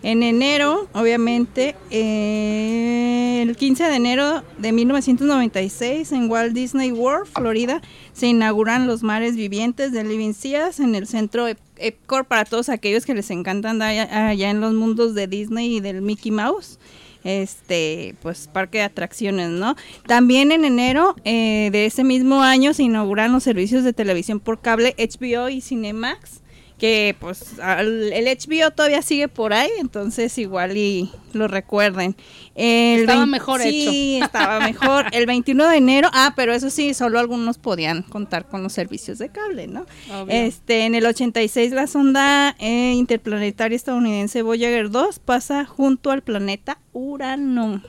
[0.04, 7.80] en enero, obviamente, eh, el 15 de enero de 1996 en Walt Disney World, Florida,
[8.12, 12.68] se inauguran los mares vivientes de Living Seas en el centro Ep- Epcot para todos
[12.68, 16.30] aquellos que les encanta andar allá, allá en los mundos de Disney y del Mickey
[16.30, 16.78] Mouse
[17.24, 22.82] este pues parque de atracciones no también en enero eh, de ese mismo año se
[22.82, 26.39] inauguran los servicios de televisión por cable HBO y Cinemax
[26.80, 32.16] que pues al- el HBO todavía sigue por ahí entonces igual y lo recuerden
[32.54, 37.18] El Estaba mejor sí, estaba mejor el 21 de enero ah pero eso sí solo
[37.18, 40.34] algunos podían contar con los servicios de cable no Obvio.
[40.34, 46.78] este, en el 86 la sonda eh, interplanetaria estadounidense Voyager 2 pasa junto al planeta
[46.94, 47.82] Urano.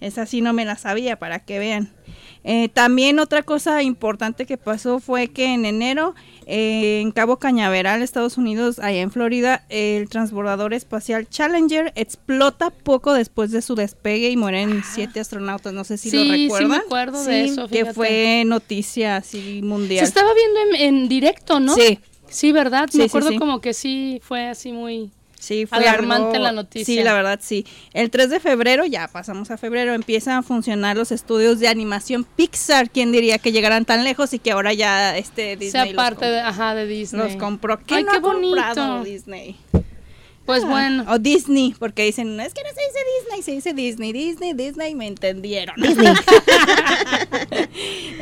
[0.00, 1.90] Esa sí no me la sabía para que vean.
[2.44, 6.14] Eh, también otra cosa importante que pasó fue que en enero
[6.46, 13.14] eh, en Cabo Cañaveral, Estados Unidos, allá en Florida, el transbordador espacial Challenger explota poco
[13.14, 15.72] después de su despegue y mueren siete astronautas.
[15.72, 16.80] No sé si Sí, lo sí me recuerdan.
[16.80, 20.00] acuerdo de eso, Que fue noticia así mundial.
[20.04, 21.74] se estaba viendo en, en directo, ¿no?
[21.74, 21.98] Sí.
[22.28, 22.88] Sí, ¿verdad?
[22.92, 25.10] Me sí, acuerdo como que sí fue así muy...
[25.44, 26.86] Sí, fue Alarmante algo- la noticia.
[26.86, 27.66] Sí, la verdad, sí.
[27.92, 32.24] El 3 de febrero, ya pasamos a febrero, empiezan a funcionar los estudios de animación
[32.24, 32.88] Pixar.
[32.90, 36.40] ¿Quién diría que llegaran tan lejos y que ahora ya este Disney sea parte de,
[36.40, 37.22] ajá, de Disney.
[37.22, 37.78] los compró?
[37.78, 39.04] ¿Quién Ay, no qué ha comprado bonito.
[39.10, 39.56] Disney?
[40.46, 41.04] Pues Ah, bueno.
[41.08, 44.94] O Disney, porque dicen, es que no se dice Disney, se dice Disney, Disney, Disney,
[44.94, 45.76] me entendieron.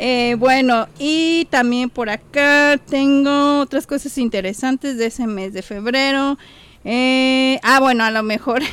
[0.04, 6.38] Eh, bueno, y también por acá tengo otras cosas interesantes de ese mes de febrero.
[6.84, 8.62] Eh, ah, bueno, a lo mejor.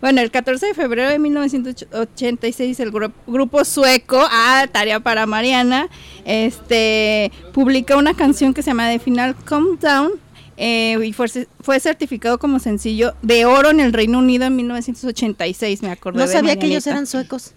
[0.00, 5.88] Bueno, el 14 de febrero de 1986 el gru- grupo sueco, ah, tarea para Mariana,
[6.24, 10.12] este, publica una canción que se llama The Final Countdown
[10.56, 11.26] eh, y fue,
[11.60, 16.26] fue certificado como sencillo de oro en el Reino Unido en 1986, me acordé No
[16.26, 17.54] de sabía que ellos eran suecos.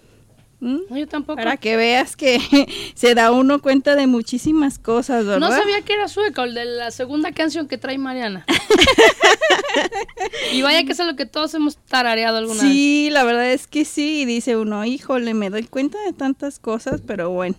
[0.60, 0.78] ¿Mm?
[0.90, 1.36] No, yo tampoco.
[1.36, 2.40] Para que veas que
[2.94, 5.48] se da uno cuenta de muchísimas cosas, ¿verdad?
[5.48, 8.44] No sabía que era sueco, el de la segunda canción que trae Mariana.
[10.52, 12.72] y vaya que es lo que todos hemos tarareado alguna vez.
[12.72, 17.02] Sí, la verdad es que sí, dice uno, híjole, me doy cuenta de tantas cosas,
[17.06, 17.56] pero bueno.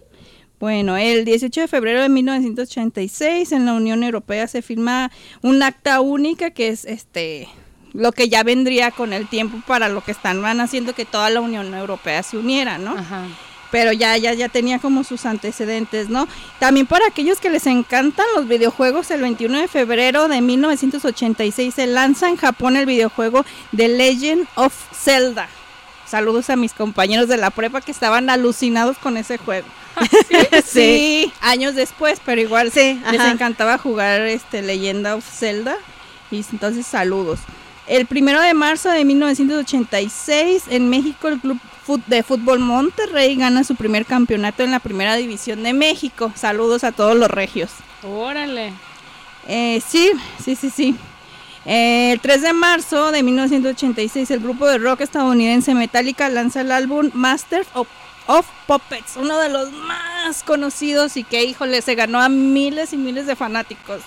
[0.59, 5.09] Bueno, el 18 de febrero de 1986 en la Unión Europea se firma
[5.41, 7.47] un acta única que es este
[7.93, 11.29] lo que ya vendría con el tiempo para lo que están van haciendo que toda
[11.29, 12.91] la Unión Europea se uniera, ¿no?
[12.97, 13.23] Ajá.
[13.71, 16.27] pero ya, ya, ya tenía como sus antecedentes, ¿no?
[16.59, 21.85] También para aquellos que les encantan los videojuegos, el 21 de febrero de 1986 se
[21.87, 25.47] lanza en Japón el videojuego The Legend of Zelda.
[26.07, 29.67] Saludos a mis compañeros de la prepa que estaban alucinados con ese juego.
[30.65, 33.31] sí, años después, pero igual Sí, les ajá.
[33.31, 35.75] encantaba jugar este Legend of Zelda.
[36.31, 37.39] Y entonces saludos.
[37.89, 41.59] El primero de marzo de 1986 en México el club
[42.05, 46.31] de fútbol Monterrey gana su primer campeonato en la primera división de México.
[46.35, 47.71] Saludos a todos los regios.
[48.03, 48.73] Órale.
[49.47, 50.11] Eh, sí,
[50.43, 50.95] sí, sí, sí.
[51.65, 56.71] Eh, el 3 de marzo de 1986 el grupo de rock estadounidense Metallica lanza el
[56.71, 57.87] álbum Masters of,
[58.27, 62.97] of Puppets, uno de los más conocidos y que, híjole, se ganó a miles y
[62.97, 64.03] miles de fanáticos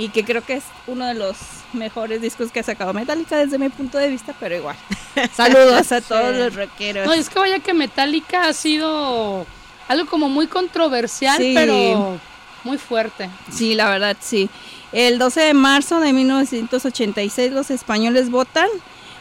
[0.00, 1.36] y que creo que es uno de los
[1.74, 4.76] mejores discos que ha sacado Metallica desde mi punto de vista, pero igual.
[5.36, 7.06] Saludos a todos los rockeros.
[7.06, 9.46] No, es que vaya que Metallica ha sido
[9.88, 11.52] algo como muy controversial, Sí.
[11.54, 12.18] pero
[12.64, 13.28] muy fuerte.
[13.52, 14.48] Sí, la verdad, sí.
[14.92, 18.68] El 12 de marzo de 1986 los españoles votan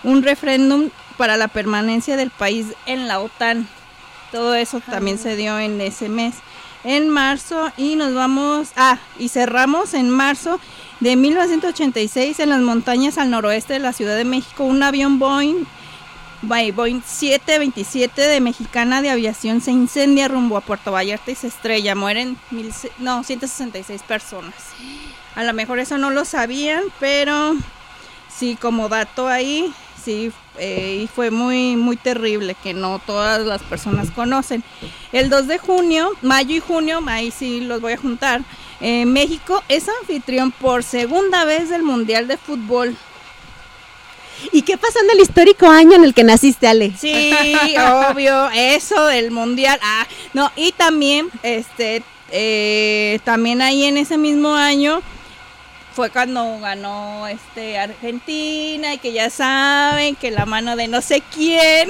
[0.03, 3.67] un referéndum para la permanencia del país en la OTAN.
[4.31, 6.35] Todo eso también se dio en ese mes.
[6.83, 10.59] En marzo y nos vamos, ah, y cerramos en marzo
[10.99, 15.65] de 1986 en las montañas al noroeste de la Ciudad de México un avión Boeing
[16.41, 21.95] Boeing 727 de Mexicana de Aviación se incendia rumbo a Puerto Vallarta y se estrella.
[21.95, 24.53] Mueren mil, no, 166 personas.
[25.35, 27.55] A lo mejor eso no lo sabían, pero
[28.29, 33.63] sí, como dato ahí, sí, eh, y fue muy, muy terrible que no todas las
[33.63, 34.63] personas conocen.
[35.11, 38.41] El 2 de junio, mayo y junio, ahí sí los voy a juntar.
[38.81, 42.95] Eh, México es anfitrión por segunda vez del Mundial de Fútbol
[44.51, 46.93] ¿Y qué pasó en el histórico año en el que naciste, Ale?
[46.97, 47.33] Sí,
[48.09, 49.79] obvio, eso del mundial.
[49.83, 55.01] Ah, no, y también, este, eh, también ahí en ese mismo año
[55.99, 61.21] fue cuando ganó este Argentina y que ya saben que la mano de no sé
[61.35, 61.89] quién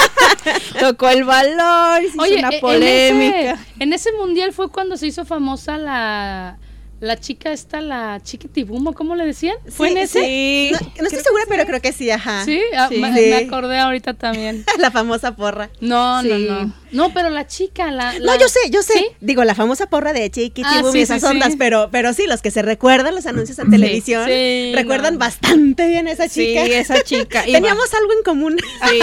[0.80, 3.36] tocó el valor, se Oye, hizo una e- polémica.
[3.38, 6.56] En ese, en ese mundial fue cuando se hizo famosa la,
[7.00, 9.56] la chica esta, la chiquitibumo, ¿cómo le decían?
[9.68, 10.20] ¿Fue en ese?
[10.24, 10.70] Sí.
[10.72, 12.42] No, no estoy segura, pero creo que sí, ajá.
[12.46, 12.96] Sí, ah, Sí.
[12.96, 14.64] me, acordé ahorita también.
[14.78, 15.68] La famosa porra.
[15.80, 16.28] No, Sí.
[16.28, 16.72] no, no.
[16.96, 18.18] No, pero la chica, la...
[18.18, 18.94] No, yo sé, yo sé.
[18.94, 19.06] ¿Sí?
[19.20, 21.56] Digo, la famosa porra de Chiqui Ah, sí, y esas sí, ondas, sí.
[21.58, 25.20] pero, pero sí, los que se recuerdan los anuncios en televisión, sí, recuerdan no.
[25.20, 26.64] bastante bien a esa Sí, chica.
[26.64, 27.42] esa chica.
[27.48, 28.56] Y Teníamos algo en común.
[28.90, 28.98] Sí,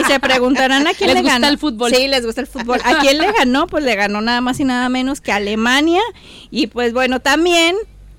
[0.00, 1.48] y se preguntarán a quién ¿Les le gusta ganó.
[1.48, 1.94] el fútbol?
[1.94, 2.80] Sí, les gusta el fútbol.
[2.84, 3.66] ¿A quién le ganó?
[3.66, 6.02] Pues le ganó nada más y nada menos que a Alemania.
[6.50, 7.76] Y pues bueno, también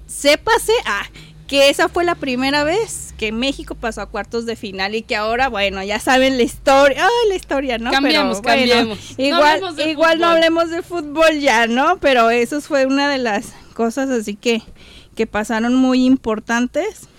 [0.08, 1.04] sépase ah,
[1.52, 5.18] que esa fue la primera vez que México pasó a cuartos de final y que
[5.18, 7.04] ahora, bueno, ya saben la historia.
[7.04, 7.92] Ay, la historia, ¿no?
[7.92, 9.18] Cambiemos, Pero, bueno, cambiemos.
[9.18, 11.98] No Igual, igual no hablemos de fútbol ya, ¿no?
[11.98, 14.64] Pero eso fue una de las cosas así que,
[15.14, 17.10] que pasaron muy importantes.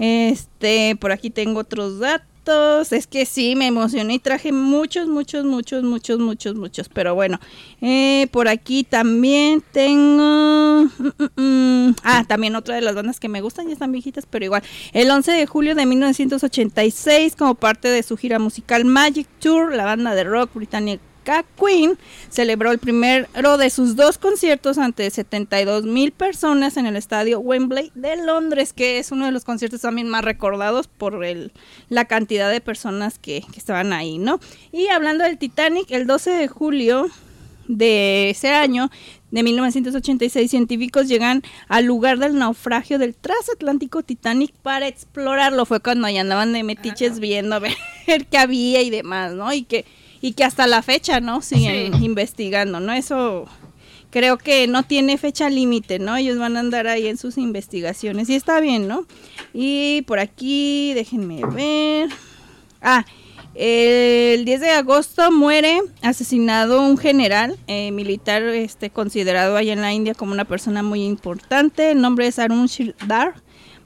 [0.00, 2.26] Este, por aquí tengo otros datos.
[2.46, 6.88] Es que sí, me emocioné y traje muchos, muchos, muchos, muchos, muchos, muchos.
[6.88, 7.40] Pero bueno,
[7.80, 10.84] eh, por aquí también tengo...
[10.84, 11.96] mm, mm, mm.
[12.02, 14.62] Ah, también otra de las bandas que me gustan, ya están viejitas, pero igual.
[14.92, 19.84] El 11 de julio de 1986, como parte de su gira musical Magic Tour, la
[19.84, 26.12] banda de rock británica Queen celebró el primero de sus dos conciertos ante 72 mil
[26.12, 30.24] personas en el estadio Wembley de Londres, que es uno de los conciertos también más
[30.24, 31.52] recordados por el,
[31.88, 34.40] la cantidad de personas que, que estaban ahí, ¿no?
[34.72, 37.06] Y hablando del Titanic, el 12 de julio
[37.66, 38.90] de ese año,
[39.34, 45.66] de 1986, científicos llegan al lugar del naufragio del transatlántico Titanic para explorarlo.
[45.66, 47.74] Fue cuando ya andaban de metiches viendo a ver
[48.30, 49.52] qué había y demás, ¿no?
[49.52, 49.84] Y que,
[50.24, 51.42] y que hasta la fecha, ¿no?
[51.42, 52.94] Siguen investigando, ¿no?
[52.94, 53.44] Eso
[54.08, 56.16] creo que no tiene fecha límite, ¿no?
[56.16, 59.04] Ellos van a andar ahí en sus investigaciones y está bien, ¿no?
[59.52, 62.08] Y por aquí, déjenme ver.
[62.80, 63.04] Ah,
[63.54, 69.92] el 10 de agosto muere asesinado un general eh, militar este, considerado allá en la
[69.92, 71.90] India como una persona muy importante.
[71.90, 73.34] El nombre es Arun Shirdar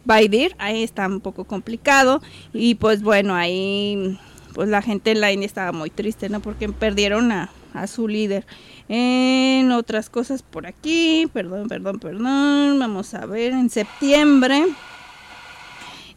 [0.05, 0.55] Baidir.
[0.59, 2.23] Ahí está un poco complicado.
[2.53, 4.17] Y pues bueno, ahí
[4.59, 6.41] pues la gente en la India estaba muy triste, ¿no?
[6.41, 8.45] Porque perdieron a, a su líder.
[8.89, 12.77] En otras cosas por aquí, perdón, perdón, perdón.
[12.81, 14.65] Vamos a ver, en septiembre.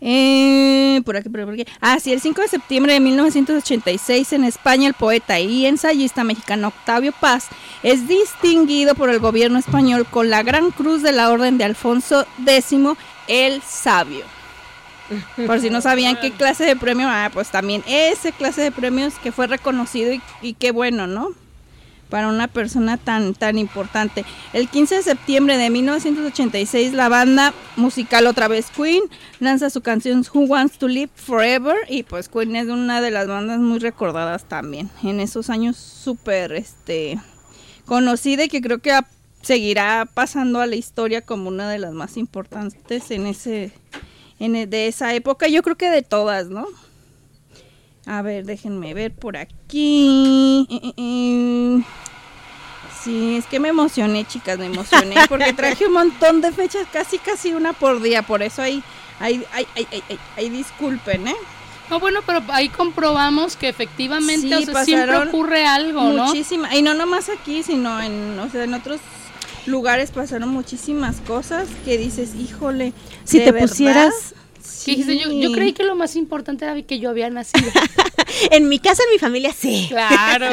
[0.01, 1.65] Eh, por aquí, por aquí.
[1.82, 7.13] Ah, el 5 de septiembre de 1986 en España el poeta y ensayista mexicano Octavio
[7.21, 7.47] Paz
[7.84, 12.25] es distinguido por el gobierno español con la Gran Cruz de la Orden de Alfonso
[12.43, 12.75] X
[13.27, 14.40] el Sabio.
[15.45, 19.15] Por si no sabían qué clase de premio, ah, pues también ese clase de premios
[19.15, 21.30] que fue reconocido y, qué bueno, ¿no?
[22.10, 24.26] Para una persona tan, tan importante.
[24.52, 29.04] El 15 de septiembre de 1986, la banda musical otra vez Queen
[29.39, 31.78] lanza su canción Who Wants to Live Forever.
[31.88, 34.89] Y pues Queen es una de las bandas muy recordadas también.
[35.04, 37.17] En esos años súper este,
[37.86, 38.91] conocida y que creo que
[39.41, 43.71] seguirá pasando a la historia como una de las más importantes en ese
[44.41, 45.47] en e- de esa época.
[45.47, 46.67] Yo creo que de todas, ¿no?
[48.07, 50.66] A ver, déjenme ver por aquí.
[50.70, 51.84] Eh, eh, eh.
[53.03, 57.20] Sí, es que me emocioné, chicas, me emocioné porque traje un montón de fechas, casi
[57.20, 58.84] casi una por día, por eso ahí,
[59.20, 59.68] ahí, ahí,
[60.36, 61.36] ahí, disculpen, ¿eh?
[61.89, 66.28] No, bueno, pero ahí comprobamos que efectivamente Sí, o sea, siempre ocurre algo, ¿no?
[66.28, 68.99] Muchísimas, y no nomás aquí, sino en, o sea, en otros
[69.66, 72.93] lugares pasaron muchísimas cosas que dices, híjole,
[73.24, 73.68] Si ¿de te verdad?
[73.68, 74.14] pusieras
[74.86, 75.55] dijiste, yo, yo Sí.
[75.55, 77.70] creí que lo más importante era que yo había nacido.
[78.52, 79.86] en mi casa, en mi familia, sí.
[79.89, 80.48] Claro.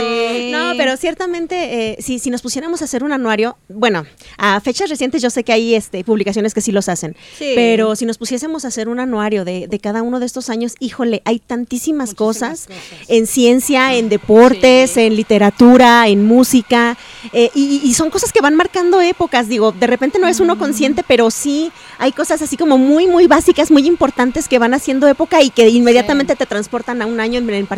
[0.50, 4.04] No, pero ciertamente, eh, si, si nos pusiéramos a hacer un anuario, bueno,
[4.36, 7.52] a fechas recientes yo sé que hay este, publicaciones que sí los hacen, Sí.
[7.54, 10.74] pero si nos pusiésemos a hacer un anuario de, de cada uno de estos años,
[10.80, 12.68] híjole, hay tantísimas cosas,
[13.08, 16.96] en ciencia, en deportes, en literatura, en música,
[17.32, 20.58] eh, y, y son cosas que van marcando épocas, digo, de repente no es uno
[20.58, 25.08] consciente, pero sí hay cosas así como muy, muy básicas, muy importantes que van haciendo
[25.08, 27.77] época y que inmediatamente te transportan a un año en, en particular.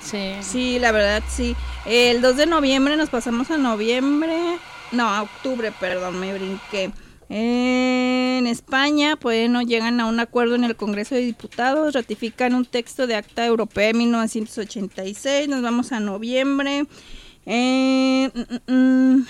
[0.00, 0.34] Sí.
[0.40, 1.56] Sí, la verdad, sí.
[1.84, 4.58] El 2 de noviembre nos pasamos a noviembre.
[4.92, 6.92] No, a octubre, perdón, me brinqué.
[7.28, 12.64] En España, pues no llegan a un acuerdo en el Congreso de Diputados, ratifican un
[12.64, 16.86] texto de Acta Europea de 1986, nos vamos a noviembre.
[17.46, 19.26] Eh, mm, mm,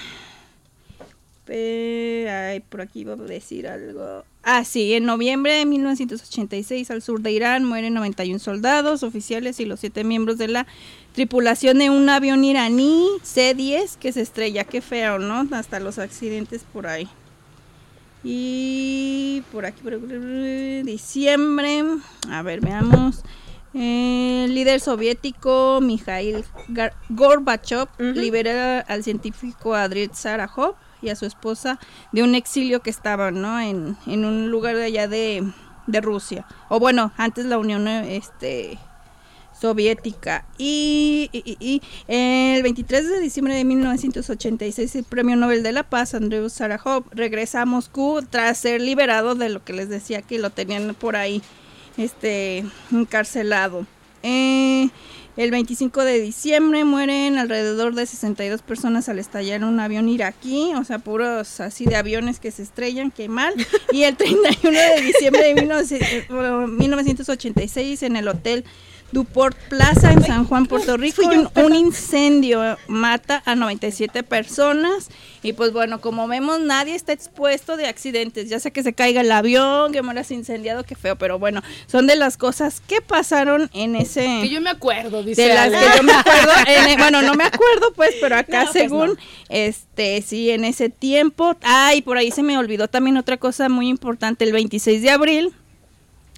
[1.49, 4.24] ay, por aquí iba a decir algo.
[4.42, 9.64] Ah, sí, en noviembre de 1986 al sur de Irán mueren 91 soldados, oficiales y
[9.64, 10.66] los siete miembros de la
[11.12, 14.64] tripulación de un avión iraní C-10 que se estrella.
[14.64, 15.49] Qué feo, ¿no?
[15.53, 17.09] Hasta los accidentes por ahí.
[18.22, 20.05] Y por aquí, por aquí,
[20.84, 21.82] diciembre.
[22.28, 23.22] A ver, veamos.
[23.74, 26.44] El líder soviético Mikhail
[27.11, 31.78] Gorbachev libera al científico Andrei Sarajov y a su esposa
[32.12, 33.61] de un exilio que estaban ¿no?
[33.61, 35.44] en, en un lugar de allá de,
[35.86, 36.47] de Rusia.
[36.68, 38.78] O bueno, antes la Unión este,
[39.59, 40.44] Soviética.
[40.59, 41.30] Y,
[42.09, 47.62] el 23 de diciembre de 1986 el Premio Nobel de la Paz, Andrei Sarajov, regresa
[47.62, 51.42] a Moscú tras ser liberado de lo que les decía que lo tenían por ahí
[51.97, 53.86] este encarcelado.
[54.22, 54.90] Eh,
[55.37, 60.84] el 25 de diciembre mueren alrededor de 62 personas al estallar un avión iraquí, o
[60.84, 63.55] sea, puros así de aviones que se estrellan, qué mal.
[63.93, 68.64] Y el 31 de diciembre de 19 bueno, 1986 en el hotel
[69.13, 75.09] Duport Plaza en San Juan, Puerto Rico, un, un incendio mata a 97 personas.
[75.43, 79.21] Y pues bueno, como vemos nadie está expuesto de accidentes, ya sea que se caiga
[79.21, 83.71] el avión, que mueras incendiado, qué feo, pero bueno, son de las cosas que pasaron
[83.73, 87.23] en ese Que yo me acuerdo, dice de las que yo me acuerdo, en bueno,
[87.23, 89.17] no me acuerdo pues, pero acá No, pues según, no.
[89.49, 93.89] este, sí, en ese tiempo, ay, por ahí se me olvidó también otra cosa muy
[93.89, 95.55] importante, el 26 de abril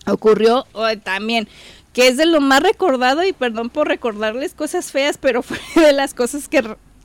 [0.06, 1.48] ocurrió oh, también,
[1.92, 5.92] que es de lo más recordado y perdón por recordarles cosas feas, pero fue de
[5.92, 6.62] las cosas que,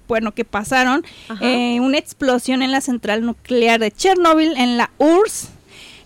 [0.07, 1.03] bueno, que pasaron,
[1.41, 5.49] eh, una explosión en la central nuclear de Chernobyl, en la URSS,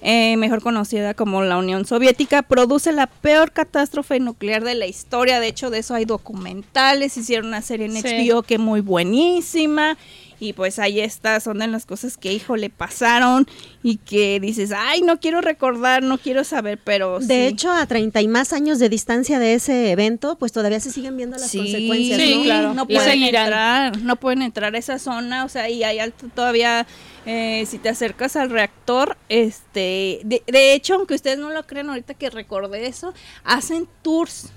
[0.02, 5.40] eh, mejor conocida como la Unión Soviética, produce la peor catástrofe nuclear de la historia.
[5.40, 8.30] De hecho, de eso hay documentales, hicieron una serie en Sí.
[8.30, 9.98] HBO que muy buenísima.
[10.40, 13.48] Y pues ahí está, son de las cosas que, hijo, le pasaron
[13.82, 17.54] y que dices, ay, no quiero recordar, no quiero saber, pero De sí.
[17.54, 21.18] hecho, a 30 y más años de distancia de ese evento, pues todavía se siguen
[21.18, 22.44] viendo las Sí, consecuencias, Sí, ¿no?
[22.44, 22.74] claro.
[22.76, 26.86] no pueden entrar, no pueden entrar a esa zona, o sea, y hay alto todavía,
[27.26, 31.90] eh, si te acercas al reactor, este, de, de hecho, aunque ustedes no lo crean
[31.90, 33.14] ahorita que recordé eso,
[33.44, 34.50] hacen tours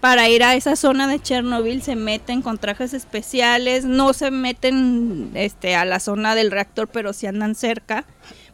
[0.00, 5.30] para ir a esa zona de Chernobyl, se meten con trajes especiales, no se meten,
[5.34, 8.04] este, a la zona del reactor, pero sí andan cerca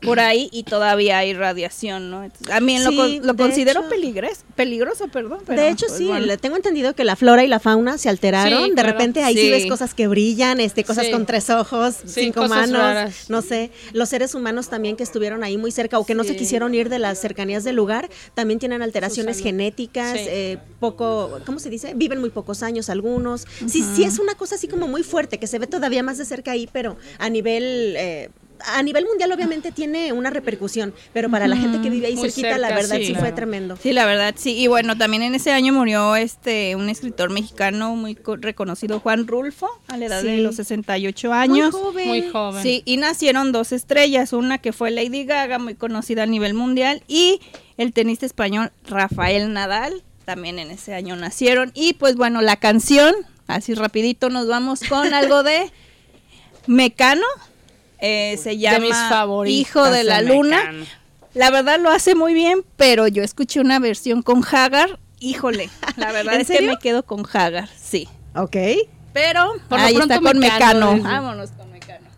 [0.05, 2.25] por ahí y todavía hay radiación, ¿no?
[2.25, 5.41] Entonces, también lo, Sí, lo de considero hecho- peligres- peligroso, perdón.
[5.47, 6.27] pero, de hecho, pues, sí, bueno.
[6.27, 8.65] le tengo entendido que la flora y la fauna se alteraron.
[8.65, 8.91] Sí, de claro.
[8.93, 9.41] repente ahí sí.
[9.45, 9.51] Sí.
[9.51, 13.31] ves cosas que brillan, este, cosas con tres ojos, cinco manos, raras.
[13.31, 13.71] no sé.
[13.93, 16.89] Los seres humanos también que estuvieron ahí muy cerca o que no se quisieron ir
[16.89, 21.93] de las cercanías del lugar, también tienen alteraciones genéticas, eh, poco, ¿cómo se dice?
[21.95, 23.47] Viven muy pocos años algunos.
[23.67, 26.25] Sí, sí es una cosa así como muy fuerte, que se ve todavía más de
[26.25, 27.95] cerca ahí, pero a nivel...
[27.97, 28.31] eh,
[28.61, 32.31] a nivel mundial obviamente tiene una repercusión, pero para la gente que vive ahí Muy
[32.31, 33.77] cerquita, la verdad sí, sí, fue tremendo.
[33.77, 34.57] Sí, la verdad, sí.
[34.57, 39.27] Y bueno, también en ese año murió este un escritor mexicano muy co- reconocido, Juan
[39.27, 41.73] Rulfo, a la edad de los 68 años.
[41.73, 42.09] Muy joven.
[42.09, 42.63] Muy joven.
[42.63, 47.03] Sí, y nacieron dos estrellas, una que fue Lady Gaga, muy conocida a nivel mundial,
[47.09, 47.41] y
[47.77, 51.71] el tenista español Rafael Nadal, también en ese año nacieron.
[51.75, 53.15] Y pues bueno, la canción,
[53.47, 55.71] así rapidito nos vamos con algo de
[56.67, 57.27] Mecano,
[58.07, 59.59] eh, se llama de mis favoritos.
[59.59, 60.73] Hijo de la Luna.
[61.33, 64.99] La verdad lo hace muy bien, pero yo escuché una versión con Hagar.
[65.21, 68.09] Híjole, la verdad ¿En es que me quedo con Hagar, sí.
[68.37, 68.57] Ok.
[69.13, 70.99] Pero Por lo ahí está con Mecano.
[71.01, 72.09] Vámonos con Mecano.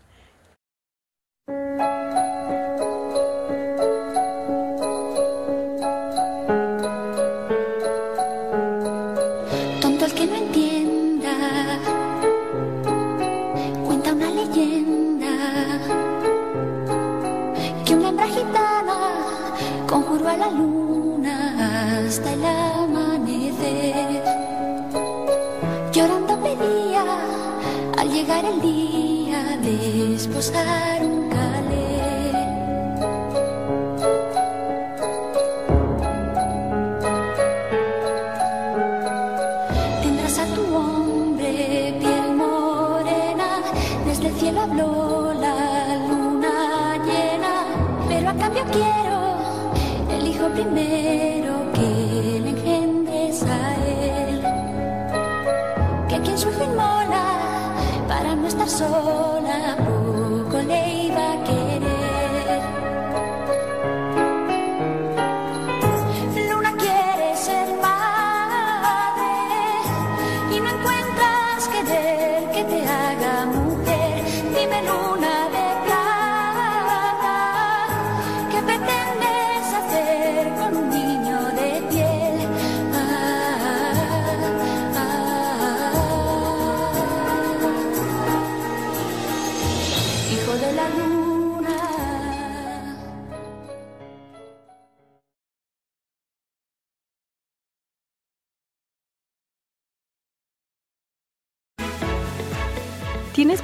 [30.51, 30.86] cosas.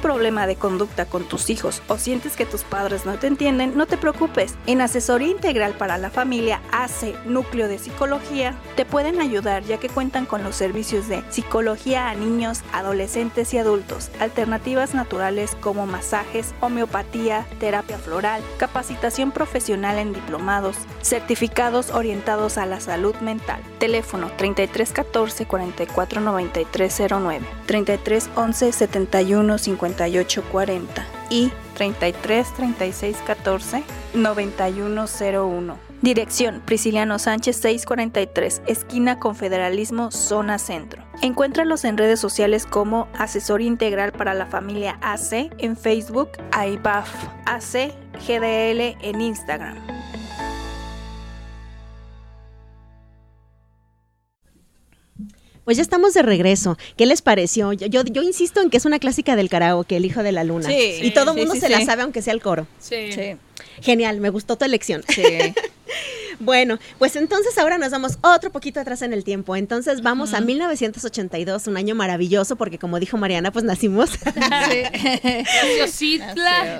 [0.04, 3.74] Problema de conducta con tus hijos o sientes que tus padres no te entienden?
[3.74, 4.54] No te preocupes.
[4.66, 9.88] En Asesoría Integral para la Familia AC Núcleo de Psicología te pueden ayudar ya que
[9.88, 16.54] cuentan con los servicios de psicología a niños, adolescentes y adultos, alternativas naturales como masajes,
[16.60, 23.62] homeopatía, terapia floral, capacitación profesional en diplomados, certificados orientados a la salud mental.
[23.78, 29.93] Teléfono 3314 44 93 09, 3311 71 58
[30.50, 33.82] 40 y 33 36 14
[34.14, 35.78] 91 01.
[36.02, 41.02] Dirección Prisciliano Sánchez 643, esquina Confederalismo, zona centro.
[41.22, 47.08] Encuéntralos en redes sociales como Asesor Integral para la Familia AC en Facebook, AIBAF
[47.46, 47.94] AC
[48.26, 49.76] GDL en Instagram.
[55.64, 56.76] Pues ya estamos de regreso.
[56.96, 57.72] ¿Qué les pareció?
[57.72, 60.44] Yo, yo, yo insisto en que es una clásica del karaoke, El Hijo de la
[60.44, 60.68] Luna.
[60.68, 61.72] Sí, y todo el sí, mundo sí, se sí.
[61.72, 62.66] la sabe aunque sea el coro.
[62.78, 63.12] Sí.
[63.12, 63.36] Sí,
[63.80, 65.02] Genial, me gustó tu elección.
[65.08, 65.22] sí.
[66.40, 69.54] Bueno, pues entonces ahora nos vamos otro poquito atrás en el tiempo.
[69.54, 74.10] Entonces vamos a 1982, un año maravilloso porque como dijo Mariana, pues nacimos.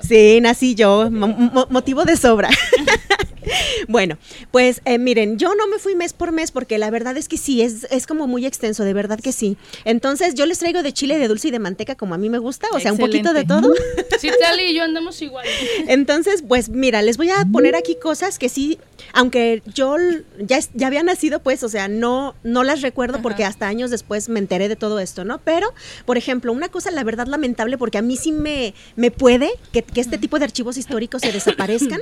[0.03, 2.51] Sí, nací yo, mo- mo- motivo de sobra.
[3.88, 4.18] bueno,
[4.51, 7.36] pues eh, miren, yo no me fui mes por mes porque la verdad es que
[7.36, 9.57] sí, es, es como muy extenso, de verdad que sí.
[9.84, 12.38] Entonces yo les traigo de chile, de dulce y de manteca como a mí me
[12.38, 13.72] gusta, o sea, un poquito de todo.
[14.18, 15.47] Citlali y yo andamos igual.
[15.88, 18.78] Entonces, pues mira, les voy a poner aquí cosas que sí,
[19.12, 19.96] aunque yo
[20.38, 24.28] ya, ya había nacido, pues, o sea, no, no las recuerdo porque hasta años después
[24.28, 25.38] me enteré de todo esto, ¿no?
[25.38, 25.72] Pero,
[26.05, 29.82] por ejemplo, una cosa, la verdad, lamentable, porque a mí sí me, me puede que,
[29.82, 32.00] que este tipo de archivos históricos se desaparezcan.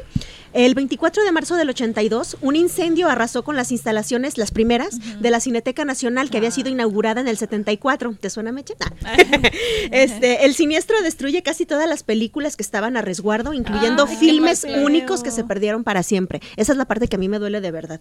[0.53, 5.31] El 24 de marzo del 82, un incendio arrasó con las instalaciones, las primeras, de
[5.31, 8.15] la Cineteca Nacional, que había sido inaugurada en el 74.
[8.21, 8.75] ¿Te suena, Meche?
[9.05, 9.17] Ah.
[9.91, 15.23] este, el siniestro destruye casi todas las películas que estaban a resguardo, incluyendo filmes únicos
[15.23, 16.43] que se perdieron para siempre.
[16.57, 18.01] Esa es la parte que a mí me duele de verdad.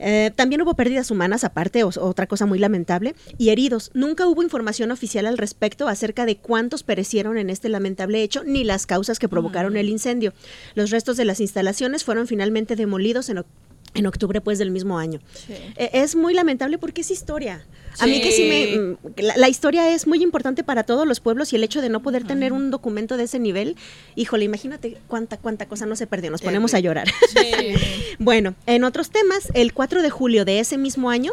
[0.00, 3.90] Eh, también hubo pérdidas humanas, aparte, o- otra cosa muy lamentable, y heridos.
[3.94, 8.64] Nunca hubo información oficial al respecto acerca de cuántos perecieron en este lamentable hecho, ni
[8.64, 10.32] las causas que provocaron el incendio.
[10.74, 13.46] Los restos de las instalaciones fueron finalmente demolidos en, oc-
[13.96, 15.20] en octubre pues del mismo año.
[15.48, 17.64] Eh, es muy lamentable porque es historia.
[17.98, 18.76] A mí que sí me...
[18.78, 21.88] mm, La, la historia es muy importante para todos los pueblos y el hecho de
[21.88, 23.76] no poder tener un documento de ese nivel,
[24.16, 27.08] híjole, imagínate cuánta, cuánta cosa no se perdió, nos ponemos a llorar.
[28.18, 31.32] Bueno, en otros temas, el 4 de julio de ese mismo año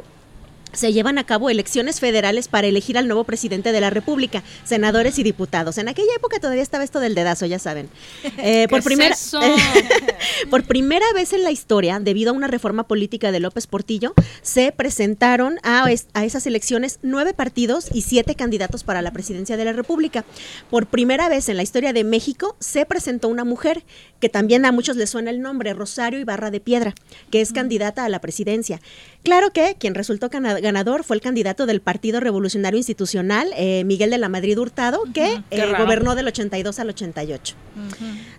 [0.74, 5.18] se llevan a cabo elecciones federales para elegir al nuevo presidente de la República, senadores
[5.20, 5.78] y diputados.
[5.78, 7.90] En aquella época todavía estaba esto del dedazo, ya saben.
[8.46, 9.16] Eh, por, primera,
[10.50, 14.72] por primera vez en la historia, debido a una reforma política de López Portillo, se
[14.72, 19.66] presentaron a, es- a esas elecciones nueve partidos y siete candidatos para la presidencia de
[19.66, 20.26] la República.
[20.70, 23.84] Por primera vez en la historia de México se presentó una mujer,
[24.20, 26.94] que también a muchos les suena el nombre, Rosario Ibarra de Piedra,
[27.32, 28.82] que es candidata a la presidencia.
[29.24, 34.10] Claro que quien resultó cana- ganador fue el candidato del Partido Revolucionario Institucional, eh, Miguel
[34.10, 37.56] de la Madrid Hurtado, que eh, gobernó del 82 al 88.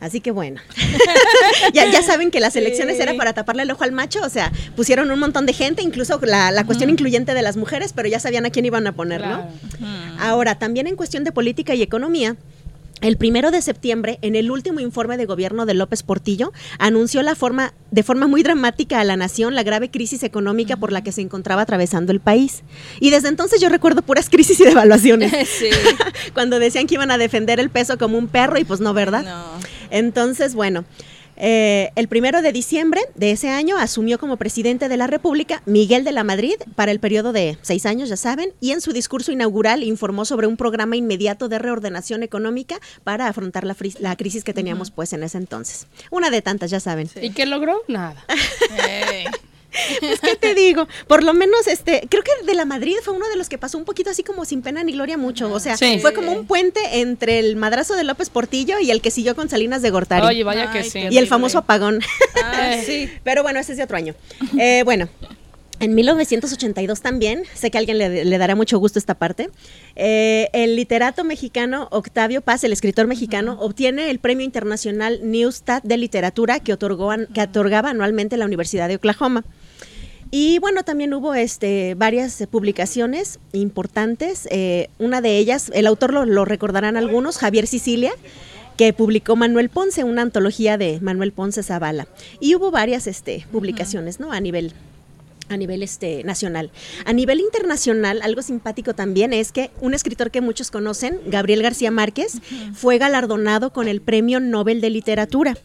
[0.01, 0.61] Así que bueno.
[1.73, 4.51] ya, ya saben que las elecciones era para taparle el ojo al macho, o sea,
[4.75, 8.19] pusieron un montón de gente, incluso la, la cuestión incluyente de las mujeres, pero ya
[8.19, 9.49] sabían a quién iban a poner, ¿no?
[10.19, 12.37] Ahora, también en cuestión de política y economía,
[13.05, 17.35] el primero de septiembre, en el último informe de gobierno de López Portillo, anunció la
[17.35, 21.13] forma, de forma muy dramática a la nación la grave crisis económica por la que
[21.13, 22.63] se encontraba atravesando el país.
[23.01, 25.33] Y desde entonces yo recuerdo puras crisis y devaluaciones.
[25.55, 25.69] Sí.
[26.35, 29.23] Cuando decían que iban a defender el peso como un perro y pues no, ¿verdad?
[29.25, 29.61] No.
[29.91, 30.85] Entonces, bueno,
[31.37, 36.05] eh, el primero de diciembre de ese año asumió como presidente de la República Miguel
[36.05, 39.33] de la Madrid para el periodo de seis años, ya saben, y en su discurso
[39.33, 44.45] inaugural informó sobre un programa inmediato de reordenación económica para afrontar la, fris- la crisis
[44.45, 45.87] que teníamos pues en ese entonces.
[46.11, 47.09] Una de tantas, ya saben.
[47.21, 47.83] ¿Y qué logró?
[47.89, 48.25] Nada.
[48.89, 49.25] Ey.
[50.01, 50.87] Pues, ¿qué te digo?
[51.09, 53.77] Por lo menos, este, creo que de la Madrid fue uno de los que pasó
[53.79, 55.51] un poquito así como sin pena ni gloria mucho.
[55.53, 55.99] O sea, Sí.
[56.01, 59.49] fue como un puente entre el madrazo de López Portillo y el que siguió con
[59.49, 60.27] Salinas de Gortari.
[60.27, 61.01] Oye, vaya que Ay, sí.
[61.11, 62.01] y el famoso apagón.
[62.43, 63.11] Ah, sí.
[63.25, 64.15] Pero bueno, ese es de otro año.
[64.59, 65.09] Eh, bueno.
[65.81, 69.51] En 1982 también, sé que a alguien le, le dará mucho gusto esta parte,
[69.97, 75.97] eh, el literato mexicano Octavio Paz, el escritor mexicano, obtiene el Premio Internacional Neustadt de
[75.97, 79.45] Literatura que, otorgó, an- que otorgaba anualmente la Universidad de Oklahoma.
[80.37, 84.49] Y bueno, también hubo este, varias eh, publicaciones importantes.
[84.51, 88.11] eh, una de ellas, el autor lo, lo recordarán algunos, Javier Sicilia,
[88.77, 92.09] que publicó Manuel Ponce, una antología de Manuel Ponce Zavala.
[92.41, 94.33] Y hubo varias este, publicaciones, ¿no?
[94.33, 94.73] A nivel
[95.51, 96.73] a nivel este nacional.
[97.05, 101.93] A nivel internacional, algo simpático también es que un escritor que muchos conocen, Gabriel García
[101.93, 102.39] Márquez,
[102.75, 105.57] fue galardonado con el Premio Nobel de Literatura,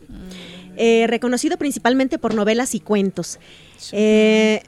[0.81, 3.37] eh, reconocido principalmente por novelas y cuentos.
[3.91, 4.63] Eh,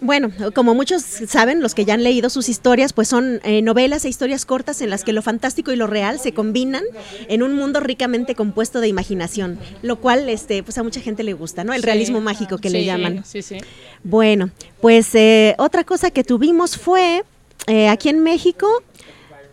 [0.00, 4.04] bueno, como muchos saben, los que ya han leído sus historias, pues son eh, novelas
[4.04, 6.82] e historias cortas en las que lo fantástico y lo real se combinan
[7.28, 11.34] en un mundo ricamente compuesto de imaginación, lo cual este, pues a mucha gente le
[11.34, 11.72] gusta, ¿no?
[11.72, 11.86] El Sí.
[11.86, 13.24] realismo mágico que le llaman.
[13.24, 13.58] Sí, sí.
[14.02, 14.50] Bueno,
[14.80, 17.22] pues eh, otra cosa que tuvimos fue
[17.68, 18.66] eh, aquí en México,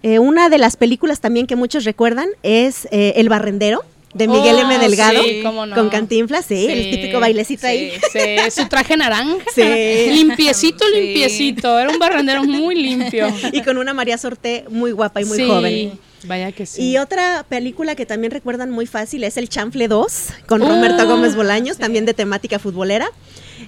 [0.02, 4.80] una de las películas también que muchos recuerdan es El Barrendero de Miguel Oh, M.
[4.80, 5.76] Delgado sí, cómo no.
[5.76, 7.91] con Cantinflas, sí, el típico bailecito ahí.
[8.12, 8.20] Sí,
[8.51, 9.45] su traje naranja.
[9.53, 9.62] Sí.
[10.12, 10.99] Limpiecito, Sí.
[10.99, 11.78] limpiecito.
[11.80, 13.28] Era un barrendero muy limpio.
[13.51, 15.99] Y con una María Sorté muy guapa y muy Sí, joven.
[16.26, 16.82] Vaya que sí.
[16.82, 21.07] Y otra película que también recuerdan muy fácil es El Chanfle 2, con Oh, Roberto
[21.07, 23.10] Gómez Bolaños, también de temática futbolera.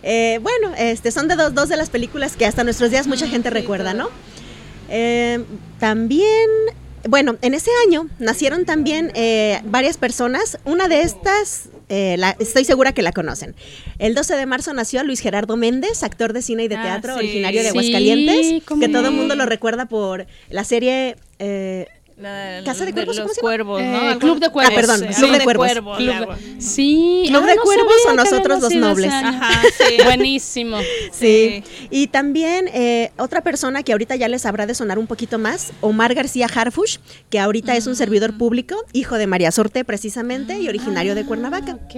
[0.04, 3.28] Eh, bueno, este, son de dos, dos de las películas que hasta nuestros días mucha
[3.28, 4.10] gente recuerda, ¿no?
[4.90, 5.40] Eh,
[5.80, 6.50] también,
[7.08, 10.58] bueno, en ese año nacieron también eh, varias personas.
[10.66, 13.56] Una de estas, eh, la- estoy segura que la conocen.
[14.00, 17.14] El 12 de marzo nació Luis Gerardo Méndez, actor de cine y de Ah, teatro
[17.14, 17.20] sí.
[17.20, 21.16] originario de Aguascalientes, que todo el mundo lo recuerda por la serie...
[21.40, 21.88] eh,
[22.22, 23.42] La- ¿Casa de Cuervos, los se llama?
[23.42, 23.88] cuervos, ¿no?
[23.88, 24.74] Eh, Algo- Club de Cuervos.
[24.74, 25.98] Ah, perdón, Club de Cuervos.
[25.98, 27.24] Club de- Sí.
[27.28, 29.12] ¿Club ah, de no Cuervos o Nosotros los Nobles?
[29.12, 30.04] Ajá, sí.
[30.04, 30.78] Buenísimo.
[31.12, 31.64] Sí.
[31.90, 35.72] Y también eh, otra persona que ahorita ya les habrá de sonar un poquito más,
[35.82, 36.98] Omar García Harfush,
[37.30, 41.74] que ahorita es un servidor público, hijo de María Sorte precisamente y originario de Cuernavaca.
[41.74, 41.96] Ok.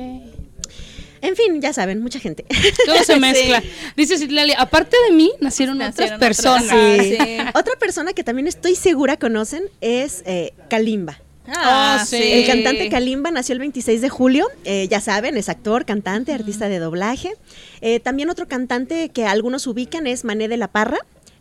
[1.24, 2.46] En fin, ya saben, mucha gente.
[2.86, 3.64] Todo se mezcla.
[3.98, 6.60] Dice Citlali, aparte de mí, nacieron, Nacieron otras otras.
[6.68, 7.06] personas.
[7.06, 7.18] Sí.
[7.56, 11.20] Otra persona que también estoy segura conocen es eh, Kalimba.
[11.48, 12.18] Ah, Oh, sí.
[12.18, 12.24] sí.
[12.32, 16.70] El cantante Kalimba nació el 26 de julio, eh, ya saben, es actor, cantante, artista
[16.70, 17.34] de doblaje.
[17.82, 21.00] Eh, también otro cantante que algunos ubican es Mané de la Parra,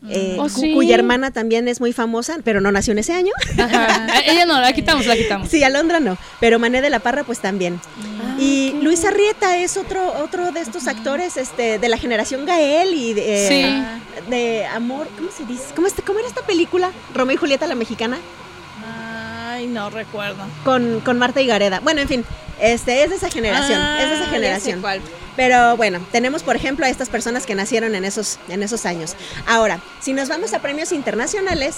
[0.09, 0.73] eh, Oh, cu- sí.
[0.75, 3.33] cuya hermana también es muy famosa, pero no nació en ese año.
[3.59, 4.07] Ajá.
[4.27, 5.49] Ella no, la quitamos, la quitamos.
[5.49, 7.81] Sí, Alondra no, pero Mané de la Parra pues también.
[8.23, 12.95] Ah, y Luis Arrieta es otro otro de estos actores este de la generación Gael
[12.95, 13.85] y de, eh,
[14.29, 15.65] de amor, ¿cómo se dice?
[15.77, 16.91] ¿Cómo, está- ¿Cómo era esta película?
[17.15, 18.19] Romeo y Julieta la mexicana
[19.49, 20.43] Ay, no recuerdo.
[20.65, 21.81] con, con Marta y Gareda.
[21.81, 22.25] Bueno, en fin,
[22.61, 24.83] este es de esa generación, es de Ah, esa ya sé generación.
[25.37, 29.15] Pero bueno, tenemos por ejemplo a estas personas que nacieron en esos, en esos años.
[29.47, 31.77] Ahora, si nos vamos a premios internacionales,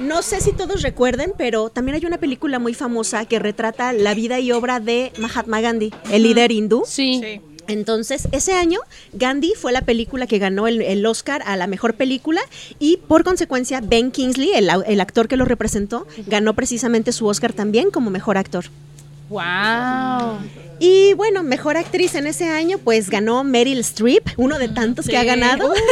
[0.00, 4.14] no sé si todos recuerden, pero también hay una película muy famosa que retrata la
[4.14, 6.84] vida y obra de Mahatma Gandhi, el líder hindú.
[6.86, 7.20] Sí.
[7.22, 7.40] Sí.
[7.68, 8.80] Entonces, ese año,
[9.12, 12.40] Gandhi fue la película que ganó el, el Oscar a la mejor película
[12.78, 17.52] y por consecuencia Ben Kingsley, el, el actor que lo representó, ganó precisamente su Oscar
[17.52, 18.64] también como mejor actor.
[19.32, 20.40] Wow.
[20.78, 25.16] Y bueno, mejor actriz en ese año, pues ganó Meryl Streep, uno de tantos que
[25.16, 25.70] ha ganado.
[25.70, 25.74] Uh.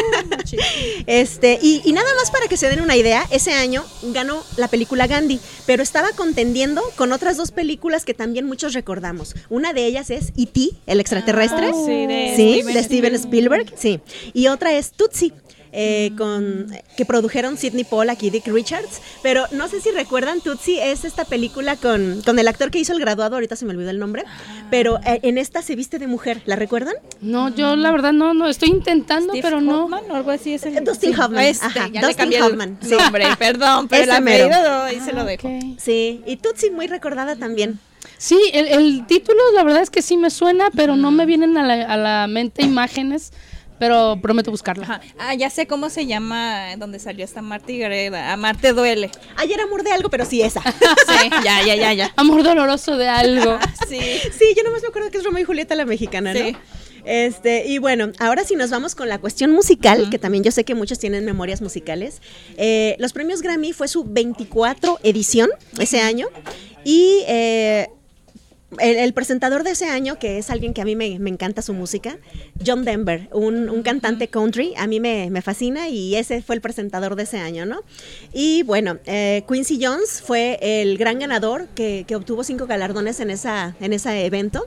[1.07, 4.69] Este, y, y nada más para que se den una idea, ese año ganó la
[4.69, 9.35] película Gandhi, pero estaba contendiendo con otras dos películas que también muchos recordamos.
[9.49, 11.69] Una de ellas es E.T., el extraterrestre.
[11.69, 14.01] Ah, sí, de Sí, Steven de Steven Spielberg, sí.
[14.35, 15.33] Y otra es Tootsie.
[15.73, 16.67] Eh, con
[16.97, 21.25] que produjeron Sidney Pollack y Dick Richards, pero no sé si recuerdan Tootsie es esta
[21.25, 24.25] película con, con el actor que hizo El Graduado, ahorita se me olvidó el nombre,
[24.71, 26.95] pero pero eh, en esta se viste de mujer, ¿la recuerdan?
[27.21, 29.85] No, yo la verdad no, no, estoy intentando, Steve pero no.
[29.85, 32.33] Hoffman o algo así es el Eh, Dustin sí, Hoffman, este, ajá, ya le Dustin
[32.33, 32.95] el Hoffman, sí.
[32.95, 34.55] nombre, perdón, pero la mero.
[34.85, 35.49] ahí se lo dejo.
[35.49, 35.79] Ok.
[35.79, 37.79] Sí, y Tutsi muy recordada también.
[38.17, 41.59] Sí, el, el título la verdad es que sí me suena, pero no me vienen
[41.59, 43.33] a la, a la mente imágenes,
[43.81, 44.85] pero prometo buscarla.
[44.85, 45.01] Ajá.
[45.19, 48.33] Ah, ya sé cómo se llama donde salió esta Marta Gareda.
[48.33, 49.11] Amarte duele.
[49.39, 50.61] Ayer amor de algo, pero sí esa.
[51.11, 52.13] Sí, ya, ya, ya, ya.
[52.17, 53.59] Amor doloroso de algo.
[53.89, 53.99] Sí.
[53.99, 56.39] Sí, yo nomás me acuerdo que es Romeo y Julieta la mexicana, ¿no?
[56.39, 56.57] Sí.
[57.05, 60.65] Este, y bueno, ahora sí nos vamos con la cuestión musical, que también yo sé
[60.65, 62.21] que muchos tienen memorias musicales.
[62.57, 66.29] Eh, los premios Grammy fue su 24 edición ese año
[66.85, 67.89] y eh,
[68.79, 71.63] el, el presentador de ese año, que es alguien que a mí me, me encanta
[71.63, 72.19] su música,
[72.65, 76.61] John Denver, un, un cantante country, a mí me, me fascina y ese fue el
[76.61, 77.83] presentador de ese año, ¿no?
[78.33, 83.31] Y bueno, eh, Quincy Jones fue el gran ganador que, que obtuvo cinco galardones en,
[83.31, 84.65] esa, en ese evento.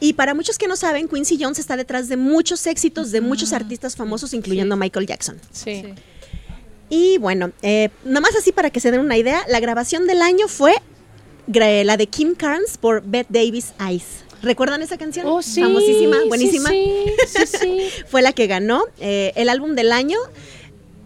[0.00, 3.52] Y para muchos que no saben, Quincy Jones está detrás de muchos éxitos de muchos
[3.52, 5.40] artistas famosos, incluyendo Michael Jackson.
[5.52, 5.84] Sí.
[6.90, 10.48] Y bueno, eh, nomás así para que se den una idea, la grabación del año
[10.48, 10.74] fue
[11.52, 14.24] la de Kim Carnes por Bette Davis Eyes.
[14.42, 15.26] ¿Recuerdan esa canción?
[15.26, 15.60] Oh, sí.
[15.60, 16.68] Famosísima, sí, buenísima.
[16.70, 17.88] Sí, sí, sí.
[18.08, 20.18] Fue la que ganó eh, el álbum del año.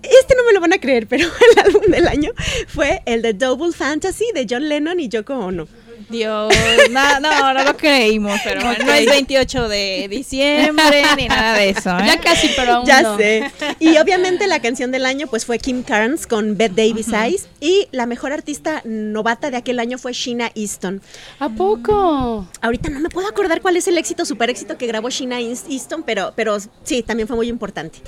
[0.03, 2.33] Este no me lo van a creer, pero el álbum del año
[2.67, 5.69] fue el de Double Fantasy de John Lennon y Yoko Ono.
[6.13, 6.55] Dios,
[6.91, 11.71] no, no, no lo creímos, pero bueno, no es 28 de diciembre ni nada de
[11.71, 11.91] eso.
[11.99, 12.03] ¿eh?
[12.07, 13.17] Ya casi, pero aún Ya no.
[13.17, 13.51] sé.
[13.81, 17.89] Y obviamente la canción del año pues fue Kim Carnes con Bette Davis Eyes y
[17.91, 21.01] la mejor artista novata de aquel año fue Sheena Easton.
[21.41, 22.47] ¿A poco?
[22.61, 25.65] Ahorita no me puedo acordar cuál es el éxito, super éxito que grabó Sheena Eas-
[25.69, 27.99] Easton, pero, pero sí, también fue muy importante.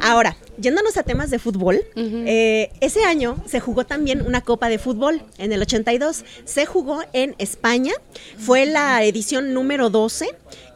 [0.00, 4.78] Ahora, yéndonos a temas de fútbol, eh, ese año se jugó también una copa de
[4.78, 6.24] fútbol en el 82.
[6.44, 7.92] Se jugó en España,
[8.38, 10.28] fue la edición número 12.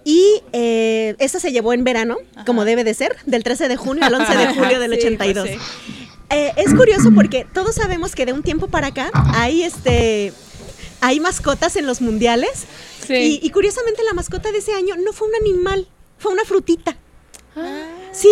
[0.06, 4.04] Y eh, esa se llevó en verano, como debe de ser, del 13 de junio
[4.04, 5.48] al 11 de julio del Sí, pues 82.
[5.48, 5.58] sí.
[6.30, 10.32] Eh, es curioso porque todos sabemos que de un tiempo para acá hay este
[11.00, 12.64] hay mascotas en los mundiales
[13.06, 13.40] Sí.
[13.42, 15.86] y, y curiosamente la mascota de ese año no fue un animal,
[16.18, 16.96] fue una frutita.
[17.56, 17.86] Ah.
[18.12, 18.28] Sí,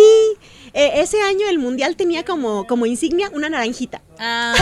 [0.73, 4.01] eh, ese año el mundial tenía como, como insignia una naranjita.
[4.19, 4.53] Ah,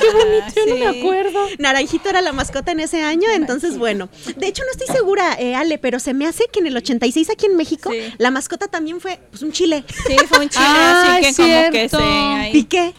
[0.00, 0.80] qué bonito, yo no sí.
[0.80, 1.38] me acuerdo.
[1.58, 4.08] Naranjito era la mascota en ese año, entonces bueno.
[4.36, 7.30] De hecho no estoy segura, eh, Ale, pero se me hace que en el 86
[7.30, 8.00] aquí en México Sí.
[8.18, 9.84] la mascota también fue pues, un chile.
[10.06, 11.98] Sí, fue un chile Ah, así que es como que cierto.
[11.98, 12.04] se...
[12.04, 12.94] ahí- Piqué.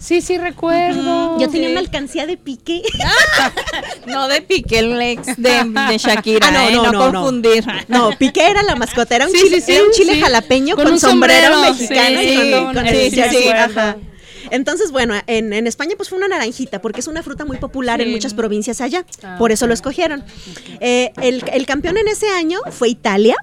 [0.00, 1.38] Sí, sí recuerdo.
[1.38, 2.82] Yo tenía una alcancía de piqué.
[4.06, 6.72] No de Piqué el ex de, de Shakira, Ah, no, ¿eh?
[6.74, 7.64] no, no, no, confundir.
[7.86, 10.74] No, Piqué era la mascota, era un Sí, chile, sí, sí, era un chile jalapeño
[10.74, 13.96] con, Con un sombrero, sombrero, mexicano sí, y sí, con, con el ajá.
[14.50, 18.00] Entonces, bueno, en, en España pues fue una naranjita, porque es una fruta muy popular
[18.00, 20.24] en muchas provincias allá, Ah, por eso lo escogieron.
[20.80, 23.36] Eh, el, el campeón en ese año fue Italia,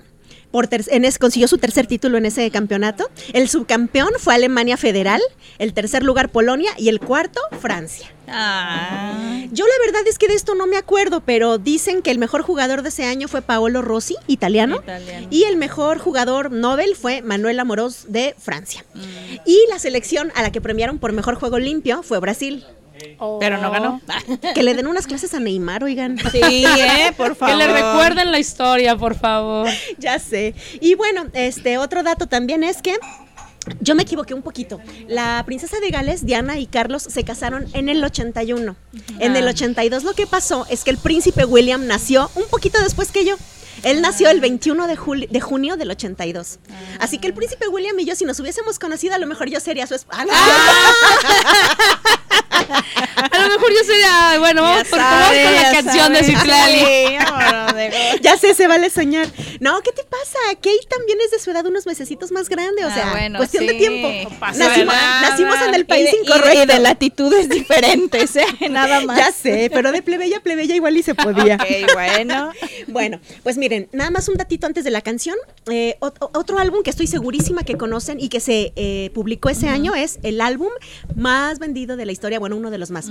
[0.58, 3.08] por ter- en es- consiguió su tercer título en ese campeonato.
[3.32, 5.22] El subcampeón fue Alemania Federal,
[5.60, 8.12] el tercer lugar Polonia y el cuarto Francia.
[8.28, 12.18] Ah, Yo la verdad es que de esto no me acuerdo, pero dicen que el
[12.18, 15.28] mejor jugador de ese año fue Paolo Rossi, italiano, Italiano.
[15.30, 18.84] y el mejor jugador Nobel fue Manuel Amorós de Francia.
[19.46, 22.66] Y la selección a la que premiaron por mejor juego limpio fue Brasil.
[23.40, 24.02] Pero no ganó.
[24.56, 26.18] Que le den unas clases a Neymar, oigan.
[26.32, 27.56] Sí, eh, por Que favor.
[27.58, 29.68] le recuerden la historia, por favor.
[29.98, 30.54] ya sé.
[30.82, 32.96] Y bueno, este otro dato también es que
[33.82, 34.80] yo me equivoqué un poquito.
[35.08, 38.76] La princesa de Gales, Diana y Carlos, se casaron en el 81.
[39.20, 43.12] En el 82 lo que pasó es que el príncipe William nació un poquito después
[43.12, 43.36] que yo.
[43.84, 46.58] Él nació el 21 de, juli- de junio del 82.
[47.00, 49.60] Así que el príncipe William y yo, si nos hubiésemos conocido, a lo mejor yo
[49.60, 50.26] sería su esposa.
[52.42, 56.24] A lo mejor yo sería, bueno, vamos, por- vamos con la canción de.
[56.24, 56.80] Citlali.
[56.80, 57.18] Sí,
[58.22, 59.28] ya sé, se vale soñar.
[59.60, 60.38] No, ¿qué te pasa?
[60.56, 62.84] Kate también es de su edad unos mesecitos más grande.
[62.84, 64.30] O Ah, sea, bueno, cuestión de tiempo.
[64.30, 65.30] No pasa Nacimos, nada.
[65.30, 66.64] nacimos en el país Y de- y de- incorrecto.
[66.64, 68.46] Y de latitudes diferentes, ¿eh?
[68.70, 69.18] Nada más.
[69.18, 71.56] Ya sé, pero de plebeya a plebeya igual y se podía.
[71.56, 72.52] Ok, bueno.
[72.88, 75.36] Bueno, pues miren, nada más un datito antes de la canción.
[75.70, 79.70] Eh, ot- otro álbum que estoy segurísima que conocen y que se eh, publicó ese
[79.70, 80.70] año es el álbum
[81.16, 83.10] más vendido de la historia, bueno, uno de los más.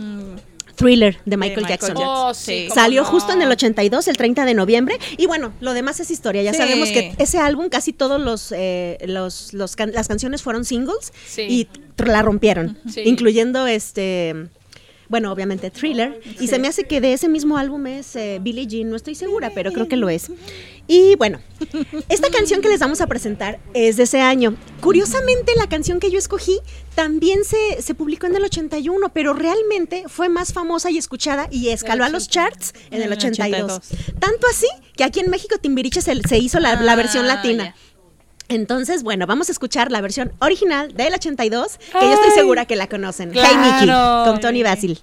[0.74, 1.96] Thriller de Michael, Michael Jackson.
[1.96, 2.06] Jackson.
[2.06, 3.08] Oh, sí, Salió no.
[3.08, 4.98] justo en el 82, el 30 de noviembre.
[5.16, 6.42] Y bueno, lo demás es historia.
[6.42, 6.58] Ya Sí.
[6.58, 11.14] sabemos que ese álbum, casi todos los, eh, los, los can- las canciones fueron singles
[11.26, 11.42] Sí.
[11.48, 11.68] y
[12.04, 13.00] la rompieron, Sí.
[13.06, 14.48] incluyendo este.
[15.08, 16.20] Bueno, obviamente Thriller.
[16.40, 19.14] Y se me hace que de ese mismo álbum es eh, Billie Jean, no estoy
[19.14, 20.30] segura, pero creo que lo es.
[20.88, 21.40] Y bueno,
[22.08, 24.54] esta canción que les vamos a presentar es de ese año.
[24.80, 26.60] Curiosamente, la canción que yo escogí
[26.94, 31.70] también se, se publicó en el 81, pero realmente fue más famosa y escuchada y
[31.70, 33.80] escaló a los charts en el 82.
[34.20, 37.74] Tanto así que aquí en México Timbiriche se, se hizo la, la versión Ah, latina.
[38.48, 42.76] Entonces, bueno, vamos a escuchar la versión original del 82, que yo estoy segura que
[42.76, 43.32] la conocen.
[43.34, 43.88] Hey Mickey,
[44.24, 45.00] con Tony Basil.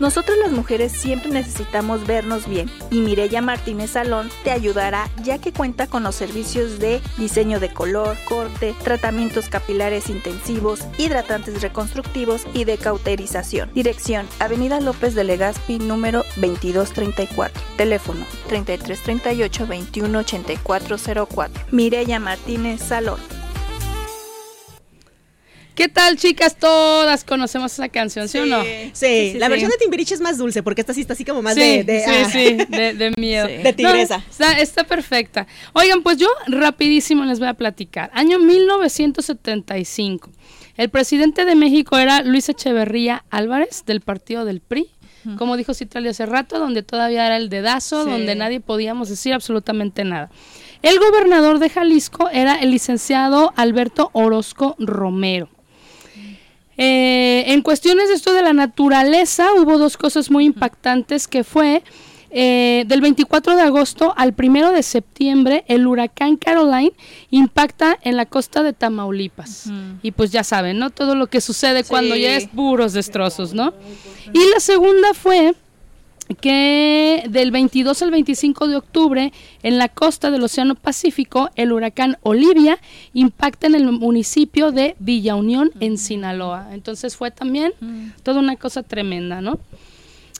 [0.00, 5.52] Nosotros las mujeres siempre necesitamos vernos bien y Mireya Martínez Salón te ayudará ya que
[5.52, 12.64] cuenta con los servicios de diseño de color, corte, tratamientos capilares intensivos, hidratantes reconstructivos y
[12.64, 13.70] de cauterización.
[13.74, 17.62] Dirección: Avenida López de Legazpi número 2234.
[17.76, 21.66] Teléfono: 3338 218404.
[21.72, 23.20] Mireya Martínez Salón.
[25.80, 26.56] ¿Qué tal, chicas?
[26.58, 28.62] Todas conocemos esa canción, ¿sí, o no?
[28.62, 29.50] Sí, sí, la sí.
[29.50, 31.84] versión de Timbiriche es más dulce porque esta sí está así como más sí, de,
[31.84, 32.28] de- sí, ah.
[32.30, 33.46] sí, de, de miedo.
[33.48, 33.54] Sí.
[33.62, 34.18] De tigresa.
[34.18, 35.46] No, está, está perfecta.
[35.72, 38.10] Oigan, pues yo rapidísimo les voy a platicar.
[38.12, 40.30] Año 1975.
[40.76, 44.90] El presidente de México era Luis Echeverría Álvarez del partido del PRI.
[45.38, 48.10] Como dijo Citrali hace rato, donde todavía era el dedazo, Sí.
[48.10, 50.30] donde nadie podíamos decir absolutamente nada.
[50.82, 55.48] El gobernador de Jalisco era el licenciado Alberto Orozco Romero.
[56.82, 61.82] Eh, en cuestiones de esto de la naturaleza, hubo dos cosas muy impactantes que fue
[62.30, 66.92] eh, del 24 de agosto al 1 de septiembre, el huracán Caroline
[67.28, 69.66] impacta en la costa de Tamaulipas.
[70.02, 70.88] Y pues ya saben, ¿no?
[70.88, 73.74] Todo lo que sucede cuando ya es puros destrozos, ¿no?
[74.32, 75.54] Y la segunda fue
[76.40, 82.18] que del 22 al 25 de octubre en la costa del Océano Pacífico el huracán
[82.22, 82.78] Olivia
[83.14, 86.68] impacta en el municipio de Villa Unión en Sinaloa.
[86.72, 87.72] Entonces fue también
[88.22, 89.58] toda una cosa tremenda, ¿no?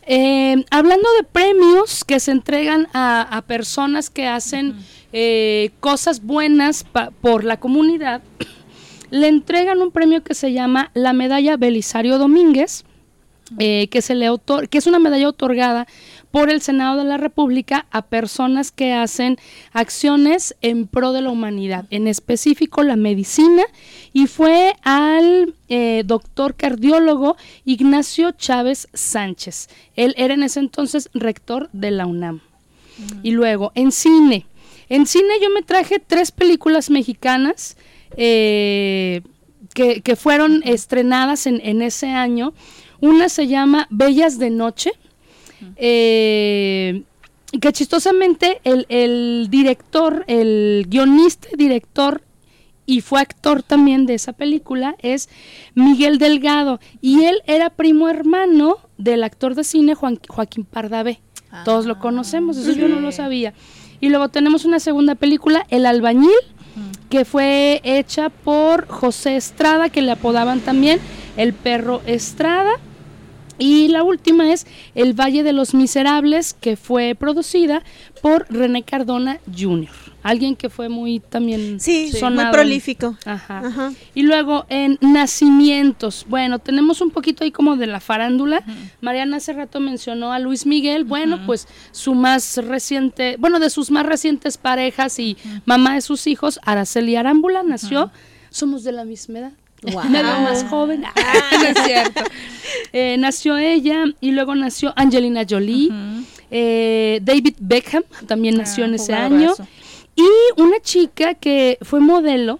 [0.06, 4.74] Eh, hablando de premios que se entregan a, a personas que hacen
[5.12, 8.22] eh, cosas buenas pa- por la comunidad,
[9.10, 12.84] le entregan un premio que se llama la medalla Belisario Domínguez,
[13.58, 15.86] eh, que se le otor- que es una medalla otorgada
[16.30, 19.36] por el Senado de la República a personas que hacen
[19.72, 23.64] acciones en pro de la humanidad, en específico la medicina,
[24.12, 29.68] y fue al eh, doctor cardiólogo Ignacio Chávez Sánchez.
[29.96, 32.40] Él era en ese entonces rector de la UNAM.
[33.22, 34.46] Y luego, en cine.
[34.90, 37.76] En cine yo me traje tres películas mexicanas
[38.16, 39.22] eh,
[39.72, 42.52] que, que fueron estrenadas en, en ese año.
[43.00, 44.92] Una se llama Bellas de Noche.
[45.76, 47.02] eh,
[47.60, 52.22] que chistosamente el, el director, el guionista, director
[52.86, 55.28] y fue actor también de esa película es
[55.74, 61.20] Miguel Delgado y él era primo hermano del actor de cine Juan- Joaquín Pardavé.
[61.64, 63.52] Todos lo conocemos, eso yo no lo sabía.
[64.00, 66.30] Y luego tenemos una segunda película, El albañil,
[67.10, 71.00] que fue hecha por José Estrada, que le apodaban también
[71.36, 72.70] El perro Estrada.
[73.60, 77.82] Y la última es El Valle de los Miserables, que fue producida
[78.22, 79.90] por René Cardona Jr.,
[80.22, 83.18] alguien que fue muy también Sí, muy prolífico.
[83.26, 83.66] Ajá.
[83.66, 83.92] Ajá.
[84.14, 88.64] Y luego en nacimientos, bueno, tenemos un poquito ahí como de la farándula.
[89.02, 93.90] Mariana hace rato mencionó a Luis Miguel, bueno, pues su más reciente, bueno, de sus
[93.90, 95.36] más recientes parejas y
[95.66, 98.10] mamá de sus hijos, Araceli Arámbula, nació,
[98.48, 99.52] somos de la misma edad.
[99.82, 101.04] Me veo más joven.
[101.04, 101.12] Ah,
[101.52, 102.22] no es cierto.
[102.92, 105.90] Eh, nació ella y luego nació Angelina Jolie.
[106.50, 109.54] Eh, David Beckham también nació en ese año.
[110.16, 110.26] Y
[110.60, 112.58] una chica que fue modelo,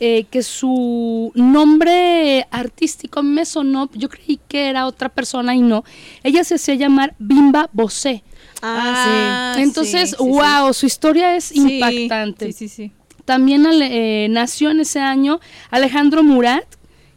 [0.00, 5.84] eh, que su nombre artístico me sonó, yo creí que era otra persona y no.
[6.22, 8.22] Ella se hacía llamar Bimba Bosé.
[8.62, 9.62] Ah, sí.
[9.62, 12.52] Entonces, sí, sí, wow, su historia es impactante.
[12.52, 12.92] Sí, sí, sí.
[13.28, 15.38] También eh, nació en ese año
[15.70, 16.64] Alejandro Murat,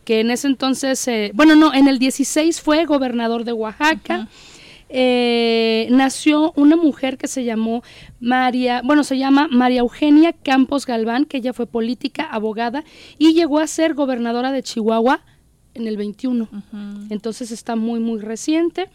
[0.04, 4.28] que en ese entonces, eh, bueno, no, en el 16 fue gobernador de Oaxaca.
[4.90, 7.82] Eh, nació una mujer que se llamó
[8.20, 12.84] María, bueno, se llama María Eugenia Campos Galván, que ella fue política, abogada
[13.18, 15.22] y llegó a ser gobernadora de Chihuahua
[15.76, 16.50] en el 21.
[17.10, 18.90] Entonces está muy, muy reciente.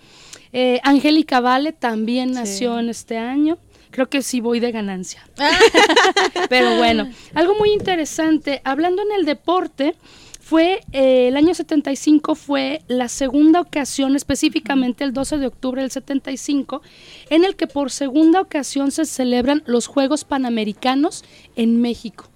[0.52, 3.56] Eh, Angélica Vale también nació en este año.
[3.96, 5.26] Creo que sí voy de ganancia.
[6.50, 9.94] Pero bueno, algo muy interesante, hablando en el deporte,
[10.38, 15.90] fue eh, el año 75 fue la segunda ocasión, específicamente el 12 de octubre del
[15.90, 16.82] 75,
[17.30, 21.24] en el que por segunda ocasión se celebran los Juegos Panamericanos
[21.56, 22.28] en México.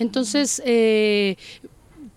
[0.00, 1.36] Entonces, eh,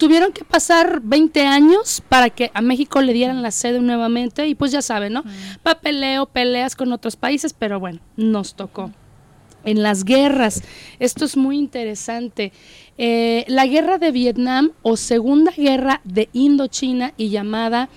[0.03, 4.53] tuvieron que pasar 20 años para que a México le dieran la sede nuevamente y
[4.53, 5.23] pues ya saben, ¿no?
[5.63, 8.91] Papeleo, peleas con otros países, pero bueno, nos tocó.
[9.63, 10.61] En las guerras,
[10.99, 12.51] esto es muy interesante.
[12.97, 17.87] Eh, la guerra de Vietnam o Segunda Guerra de Indochina y llamada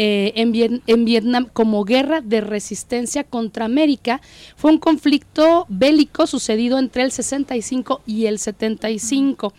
[0.00, 4.20] eh, en, Viet- en Vietnam como guerra de resistencia contra América
[4.56, 9.52] fue un conflicto bélico sucedido entre el 65 y el 75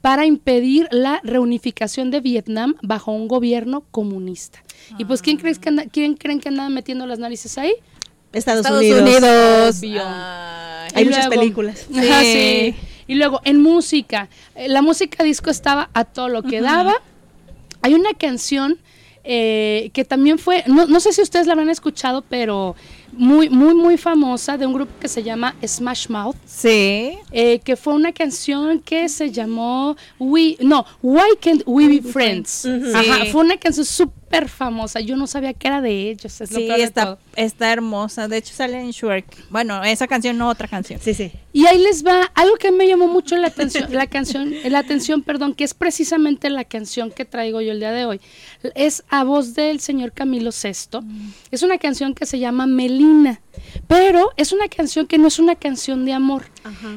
[0.00, 4.64] para impedir la reunificación de Vietnam bajo un gobierno comunista.
[4.98, 7.72] Y pues ¿quién, crees que anda- quién creen que andaban metiendo las narices ahí?
[8.32, 9.80] Estados, Estados Unidos.
[10.94, 11.86] Hay muchas luego- películas.
[11.94, 12.32] Ajá, Sí.
[12.32, 12.74] sí.
[13.06, 16.94] Y luego en música, eh, la música disco estaba a todo lo que daba.
[17.82, 18.78] Hay una canción
[19.24, 22.76] eh, que también fue, no, no sé si ustedes la habrán escuchado, pero
[23.12, 26.36] muy, muy, muy famosa de un grupo que se llama Smash Mouth.
[26.46, 27.16] Sí.
[27.32, 32.66] eh, que fue una canción que se llamó We no Why Can't We Be Friends
[32.94, 36.68] Ajá, fue una canción súper famosa yo no sabía que era de ellos es Sí,
[36.70, 38.28] está, está hermosa.
[38.28, 39.50] De hecho, sale en Shrek.
[39.50, 41.00] Bueno, esa canción no, otra canción.
[41.02, 41.32] Sí, sí.
[41.52, 45.22] Y ahí les va algo que me llamó mucho la atención, la canción, la atención,
[45.22, 48.20] perdón, que es precisamente la canción que traigo yo el día de hoy.
[48.74, 50.98] Es a voz del señor Camilo VI.
[51.50, 53.40] Es una canción que se llama Melina,
[53.86, 56.44] pero es una canción que no es una canción de amor.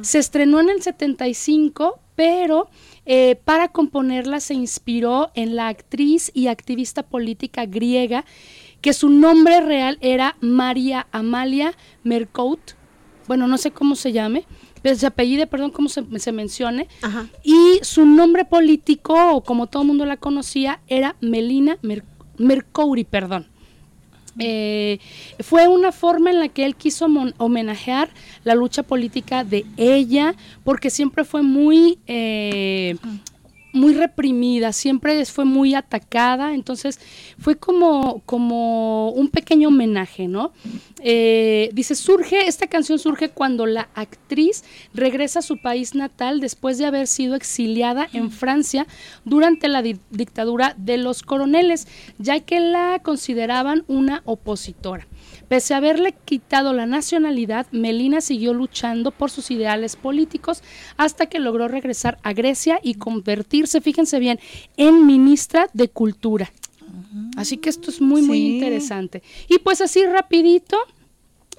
[0.02, 2.70] Se estrenó en el 75, pero
[3.08, 8.26] eh, para componerla se inspiró en la actriz y activista política griega
[8.82, 12.60] que su nombre real era María Amalia Mercout.
[13.28, 14.46] Bueno, no sé cómo se llame,
[14.82, 16.88] pero se apellide, perdón, cómo se, se mencione.
[17.02, 17.28] Ajá.
[17.44, 22.06] Y su nombre político, o como todo el mundo la conocía, era Melina Mer-
[22.38, 23.48] Mercouri, perdón.
[24.40, 25.00] Eh,
[25.40, 27.08] fue una forma en la que él quiso
[27.38, 28.10] homenajear
[28.44, 32.96] la lucha política de ella, porque siempre fue muy, eh,
[33.78, 37.00] muy reprimida, siempre fue muy atacada, entonces
[37.40, 40.52] fue como, como un pequeño homenaje, ¿no?
[41.02, 44.64] Eh, dice, surge, esta canción surge cuando la actriz
[44.94, 48.88] regresa a su país natal después de haber sido exiliada en Francia
[49.26, 55.08] durante la di- dictadura de los coroneles, ya que la consideraban una opositora.
[55.48, 60.62] Pese a haberle quitado la nacionalidad, Melina siguió luchando por sus ideales políticos
[60.98, 64.40] hasta que logró regresar a Grecia y convertirse, fíjense bien,
[64.76, 66.52] en ministra de Cultura.
[67.38, 68.56] Así que esto es muy, muy Sí.
[68.56, 69.24] interesante.
[69.48, 70.78] Y pues así rapidito,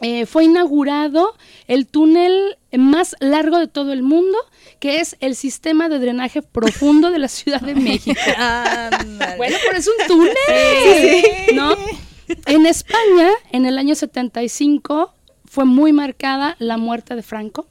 [0.01, 1.34] eh, fue inaugurado
[1.66, 4.36] el túnel más largo de todo el mundo,
[4.80, 8.20] que es el sistema de drenaje profundo de la Ciudad de México.
[9.36, 10.34] Bueno, pero es un túnel,
[11.55, 11.74] ¿no?
[12.47, 15.12] En España, en el año 75,
[15.45, 17.66] fue muy marcada la muerte de Franco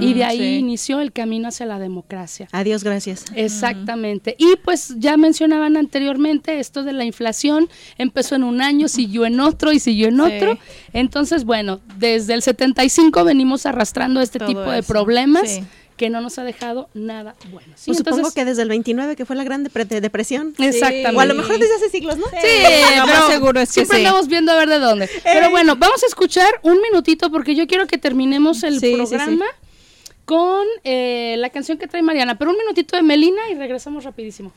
[0.00, 0.54] y de ahí sí.
[0.60, 2.48] inició el camino hacia la democracia.
[2.52, 3.26] Adiós, gracias.
[3.34, 4.34] Exactamente.
[4.38, 9.40] Y pues ya mencionaban anteriormente esto de la inflación, empezó en un año, siguió en
[9.40, 10.22] otro y siguió en Sí.
[10.22, 10.58] otro.
[10.94, 15.62] Entonces, bueno, desde el 75 venimos arrastrando este Todo tipo de eso, problemas sí.
[15.98, 17.70] Que no nos ha dejado nada bueno.
[17.76, 17.86] ¿sí?
[17.92, 20.54] Pues supongo que desde el 29, que fue la gran depre- de- depresión.
[20.58, 21.14] Exactamente.
[21.14, 22.24] O a lo mejor desde hace siglos, ¿no?
[22.26, 22.32] Sí,
[23.04, 24.04] pero seguro es que siempre sí.
[24.06, 25.10] andamos viendo a ver de dónde.
[25.22, 28.94] Pero bueno, vamos a escuchar un minutito porque yo quiero que terminemos el Sí, sí,
[28.96, 29.44] programa
[30.24, 32.38] con eh, la canción que trae Mariana.
[32.38, 34.52] Pero un minutito de Melina y regresamos rapidísimo.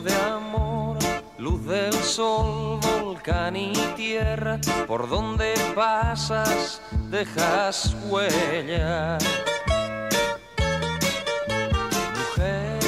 [0.00, 0.96] De amor,
[1.38, 6.80] luz del sol, volcán y tierra, por donde pasas
[7.10, 9.18] dejas huella.
[12.18, 12.78] Mujer,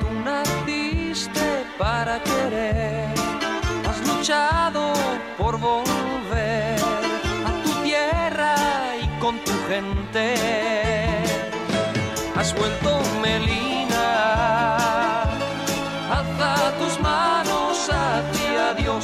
[0.00, 3.14] tú naciste para querer,
[3.88, 4.92] has luchado
[5.38, 6.80] por volver
[7.46, 8.54] a tu tierra
[9.00, 10.65] y con tu gente.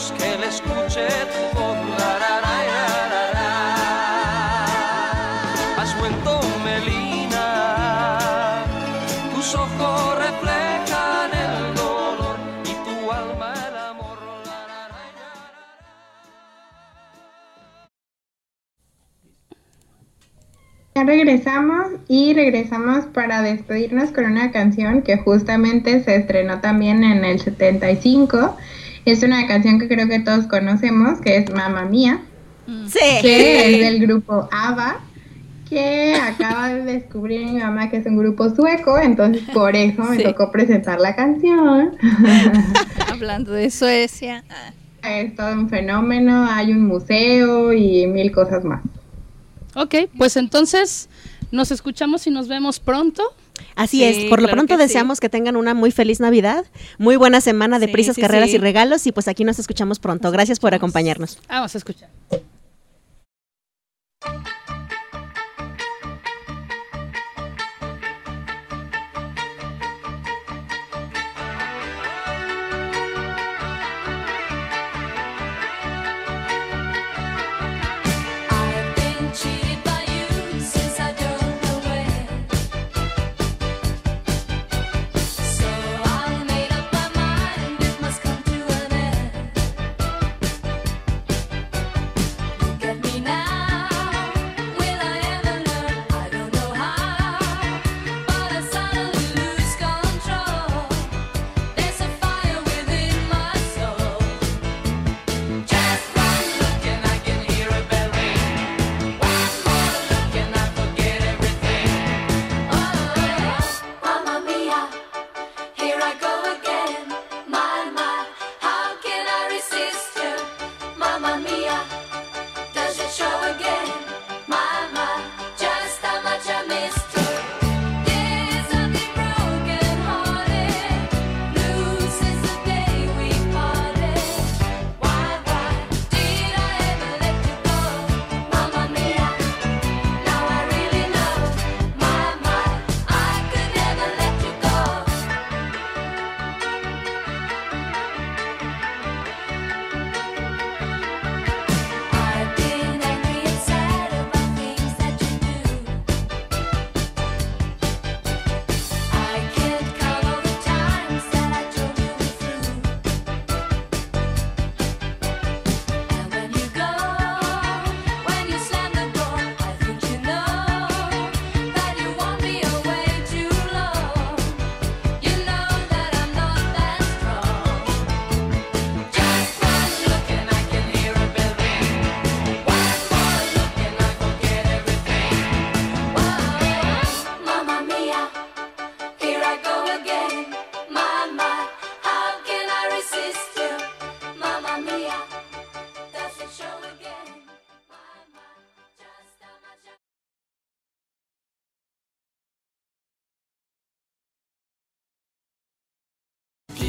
[0.02, 1.76] Dios que le escuche tu voz.
[1.98, 2.34] La, la,
[3.34, 3.50] la.
[5.80, 7.46] Has vuelto Melina,
[9.32, 14.18] tus ojos reflejan el dolor y tu alma el amor.
[20.96, 27.24] Ya regresamos y regresamos para despedirnos con una canción que justamente se estrenó también en
[27.24, 28.56] el 75.
[29.04, 32.20] Es una canción que creo que todos conocemos, que es Mamma Mía,
[32.88, 32.98] Sí.
[33.20, 35.00] que es del grupo ABBA,
[35.68, 40.18] que acaba de descubrir mi mamá que es un grupo sueco, entonces por eso me
[40.18, 40.22] Sí.
[40.22, 41.96] tocó presentar la canción.
[43.10, 44.44] Hablando de Suecia.
[45.02, 48.82] es todo un fenómeno, hay un museo y mil cosas más.
[49.74, 51.08] Ok, pues entonces
[51.50, 53.22] nos escuchamos y nos vemos pronto.
[53.76, 54.80] Así Sí, es, por lo claro pronto sí.
[54.82, 56.64] deseamos que tengan una muy feliz Navidad,
[56.98, 60.30] muy buena semana de Sí, prisas, carreras y regalos y pues aquí nos escuchamos pronto.
[60.30, 61.38] Gracias por acompañarnos.
[61.48, 62.08] Vamos a escuchar.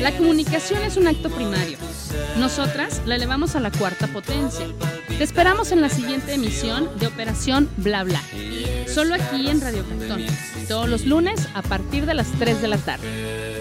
[0.03, 1.77] La comunicación es un acto primario.
[2.37, 4.65] Nosotras la elevamos a la cuarta potencia.
[5.07, 8.21] Te esperamos en la siguiente emisión de Operación Bla Bla.
[8.93, 10.25] Solo aquí en Radio Cantón.
[10.67, 13.52] Todos los lunes a partir de las 3 de la tarde.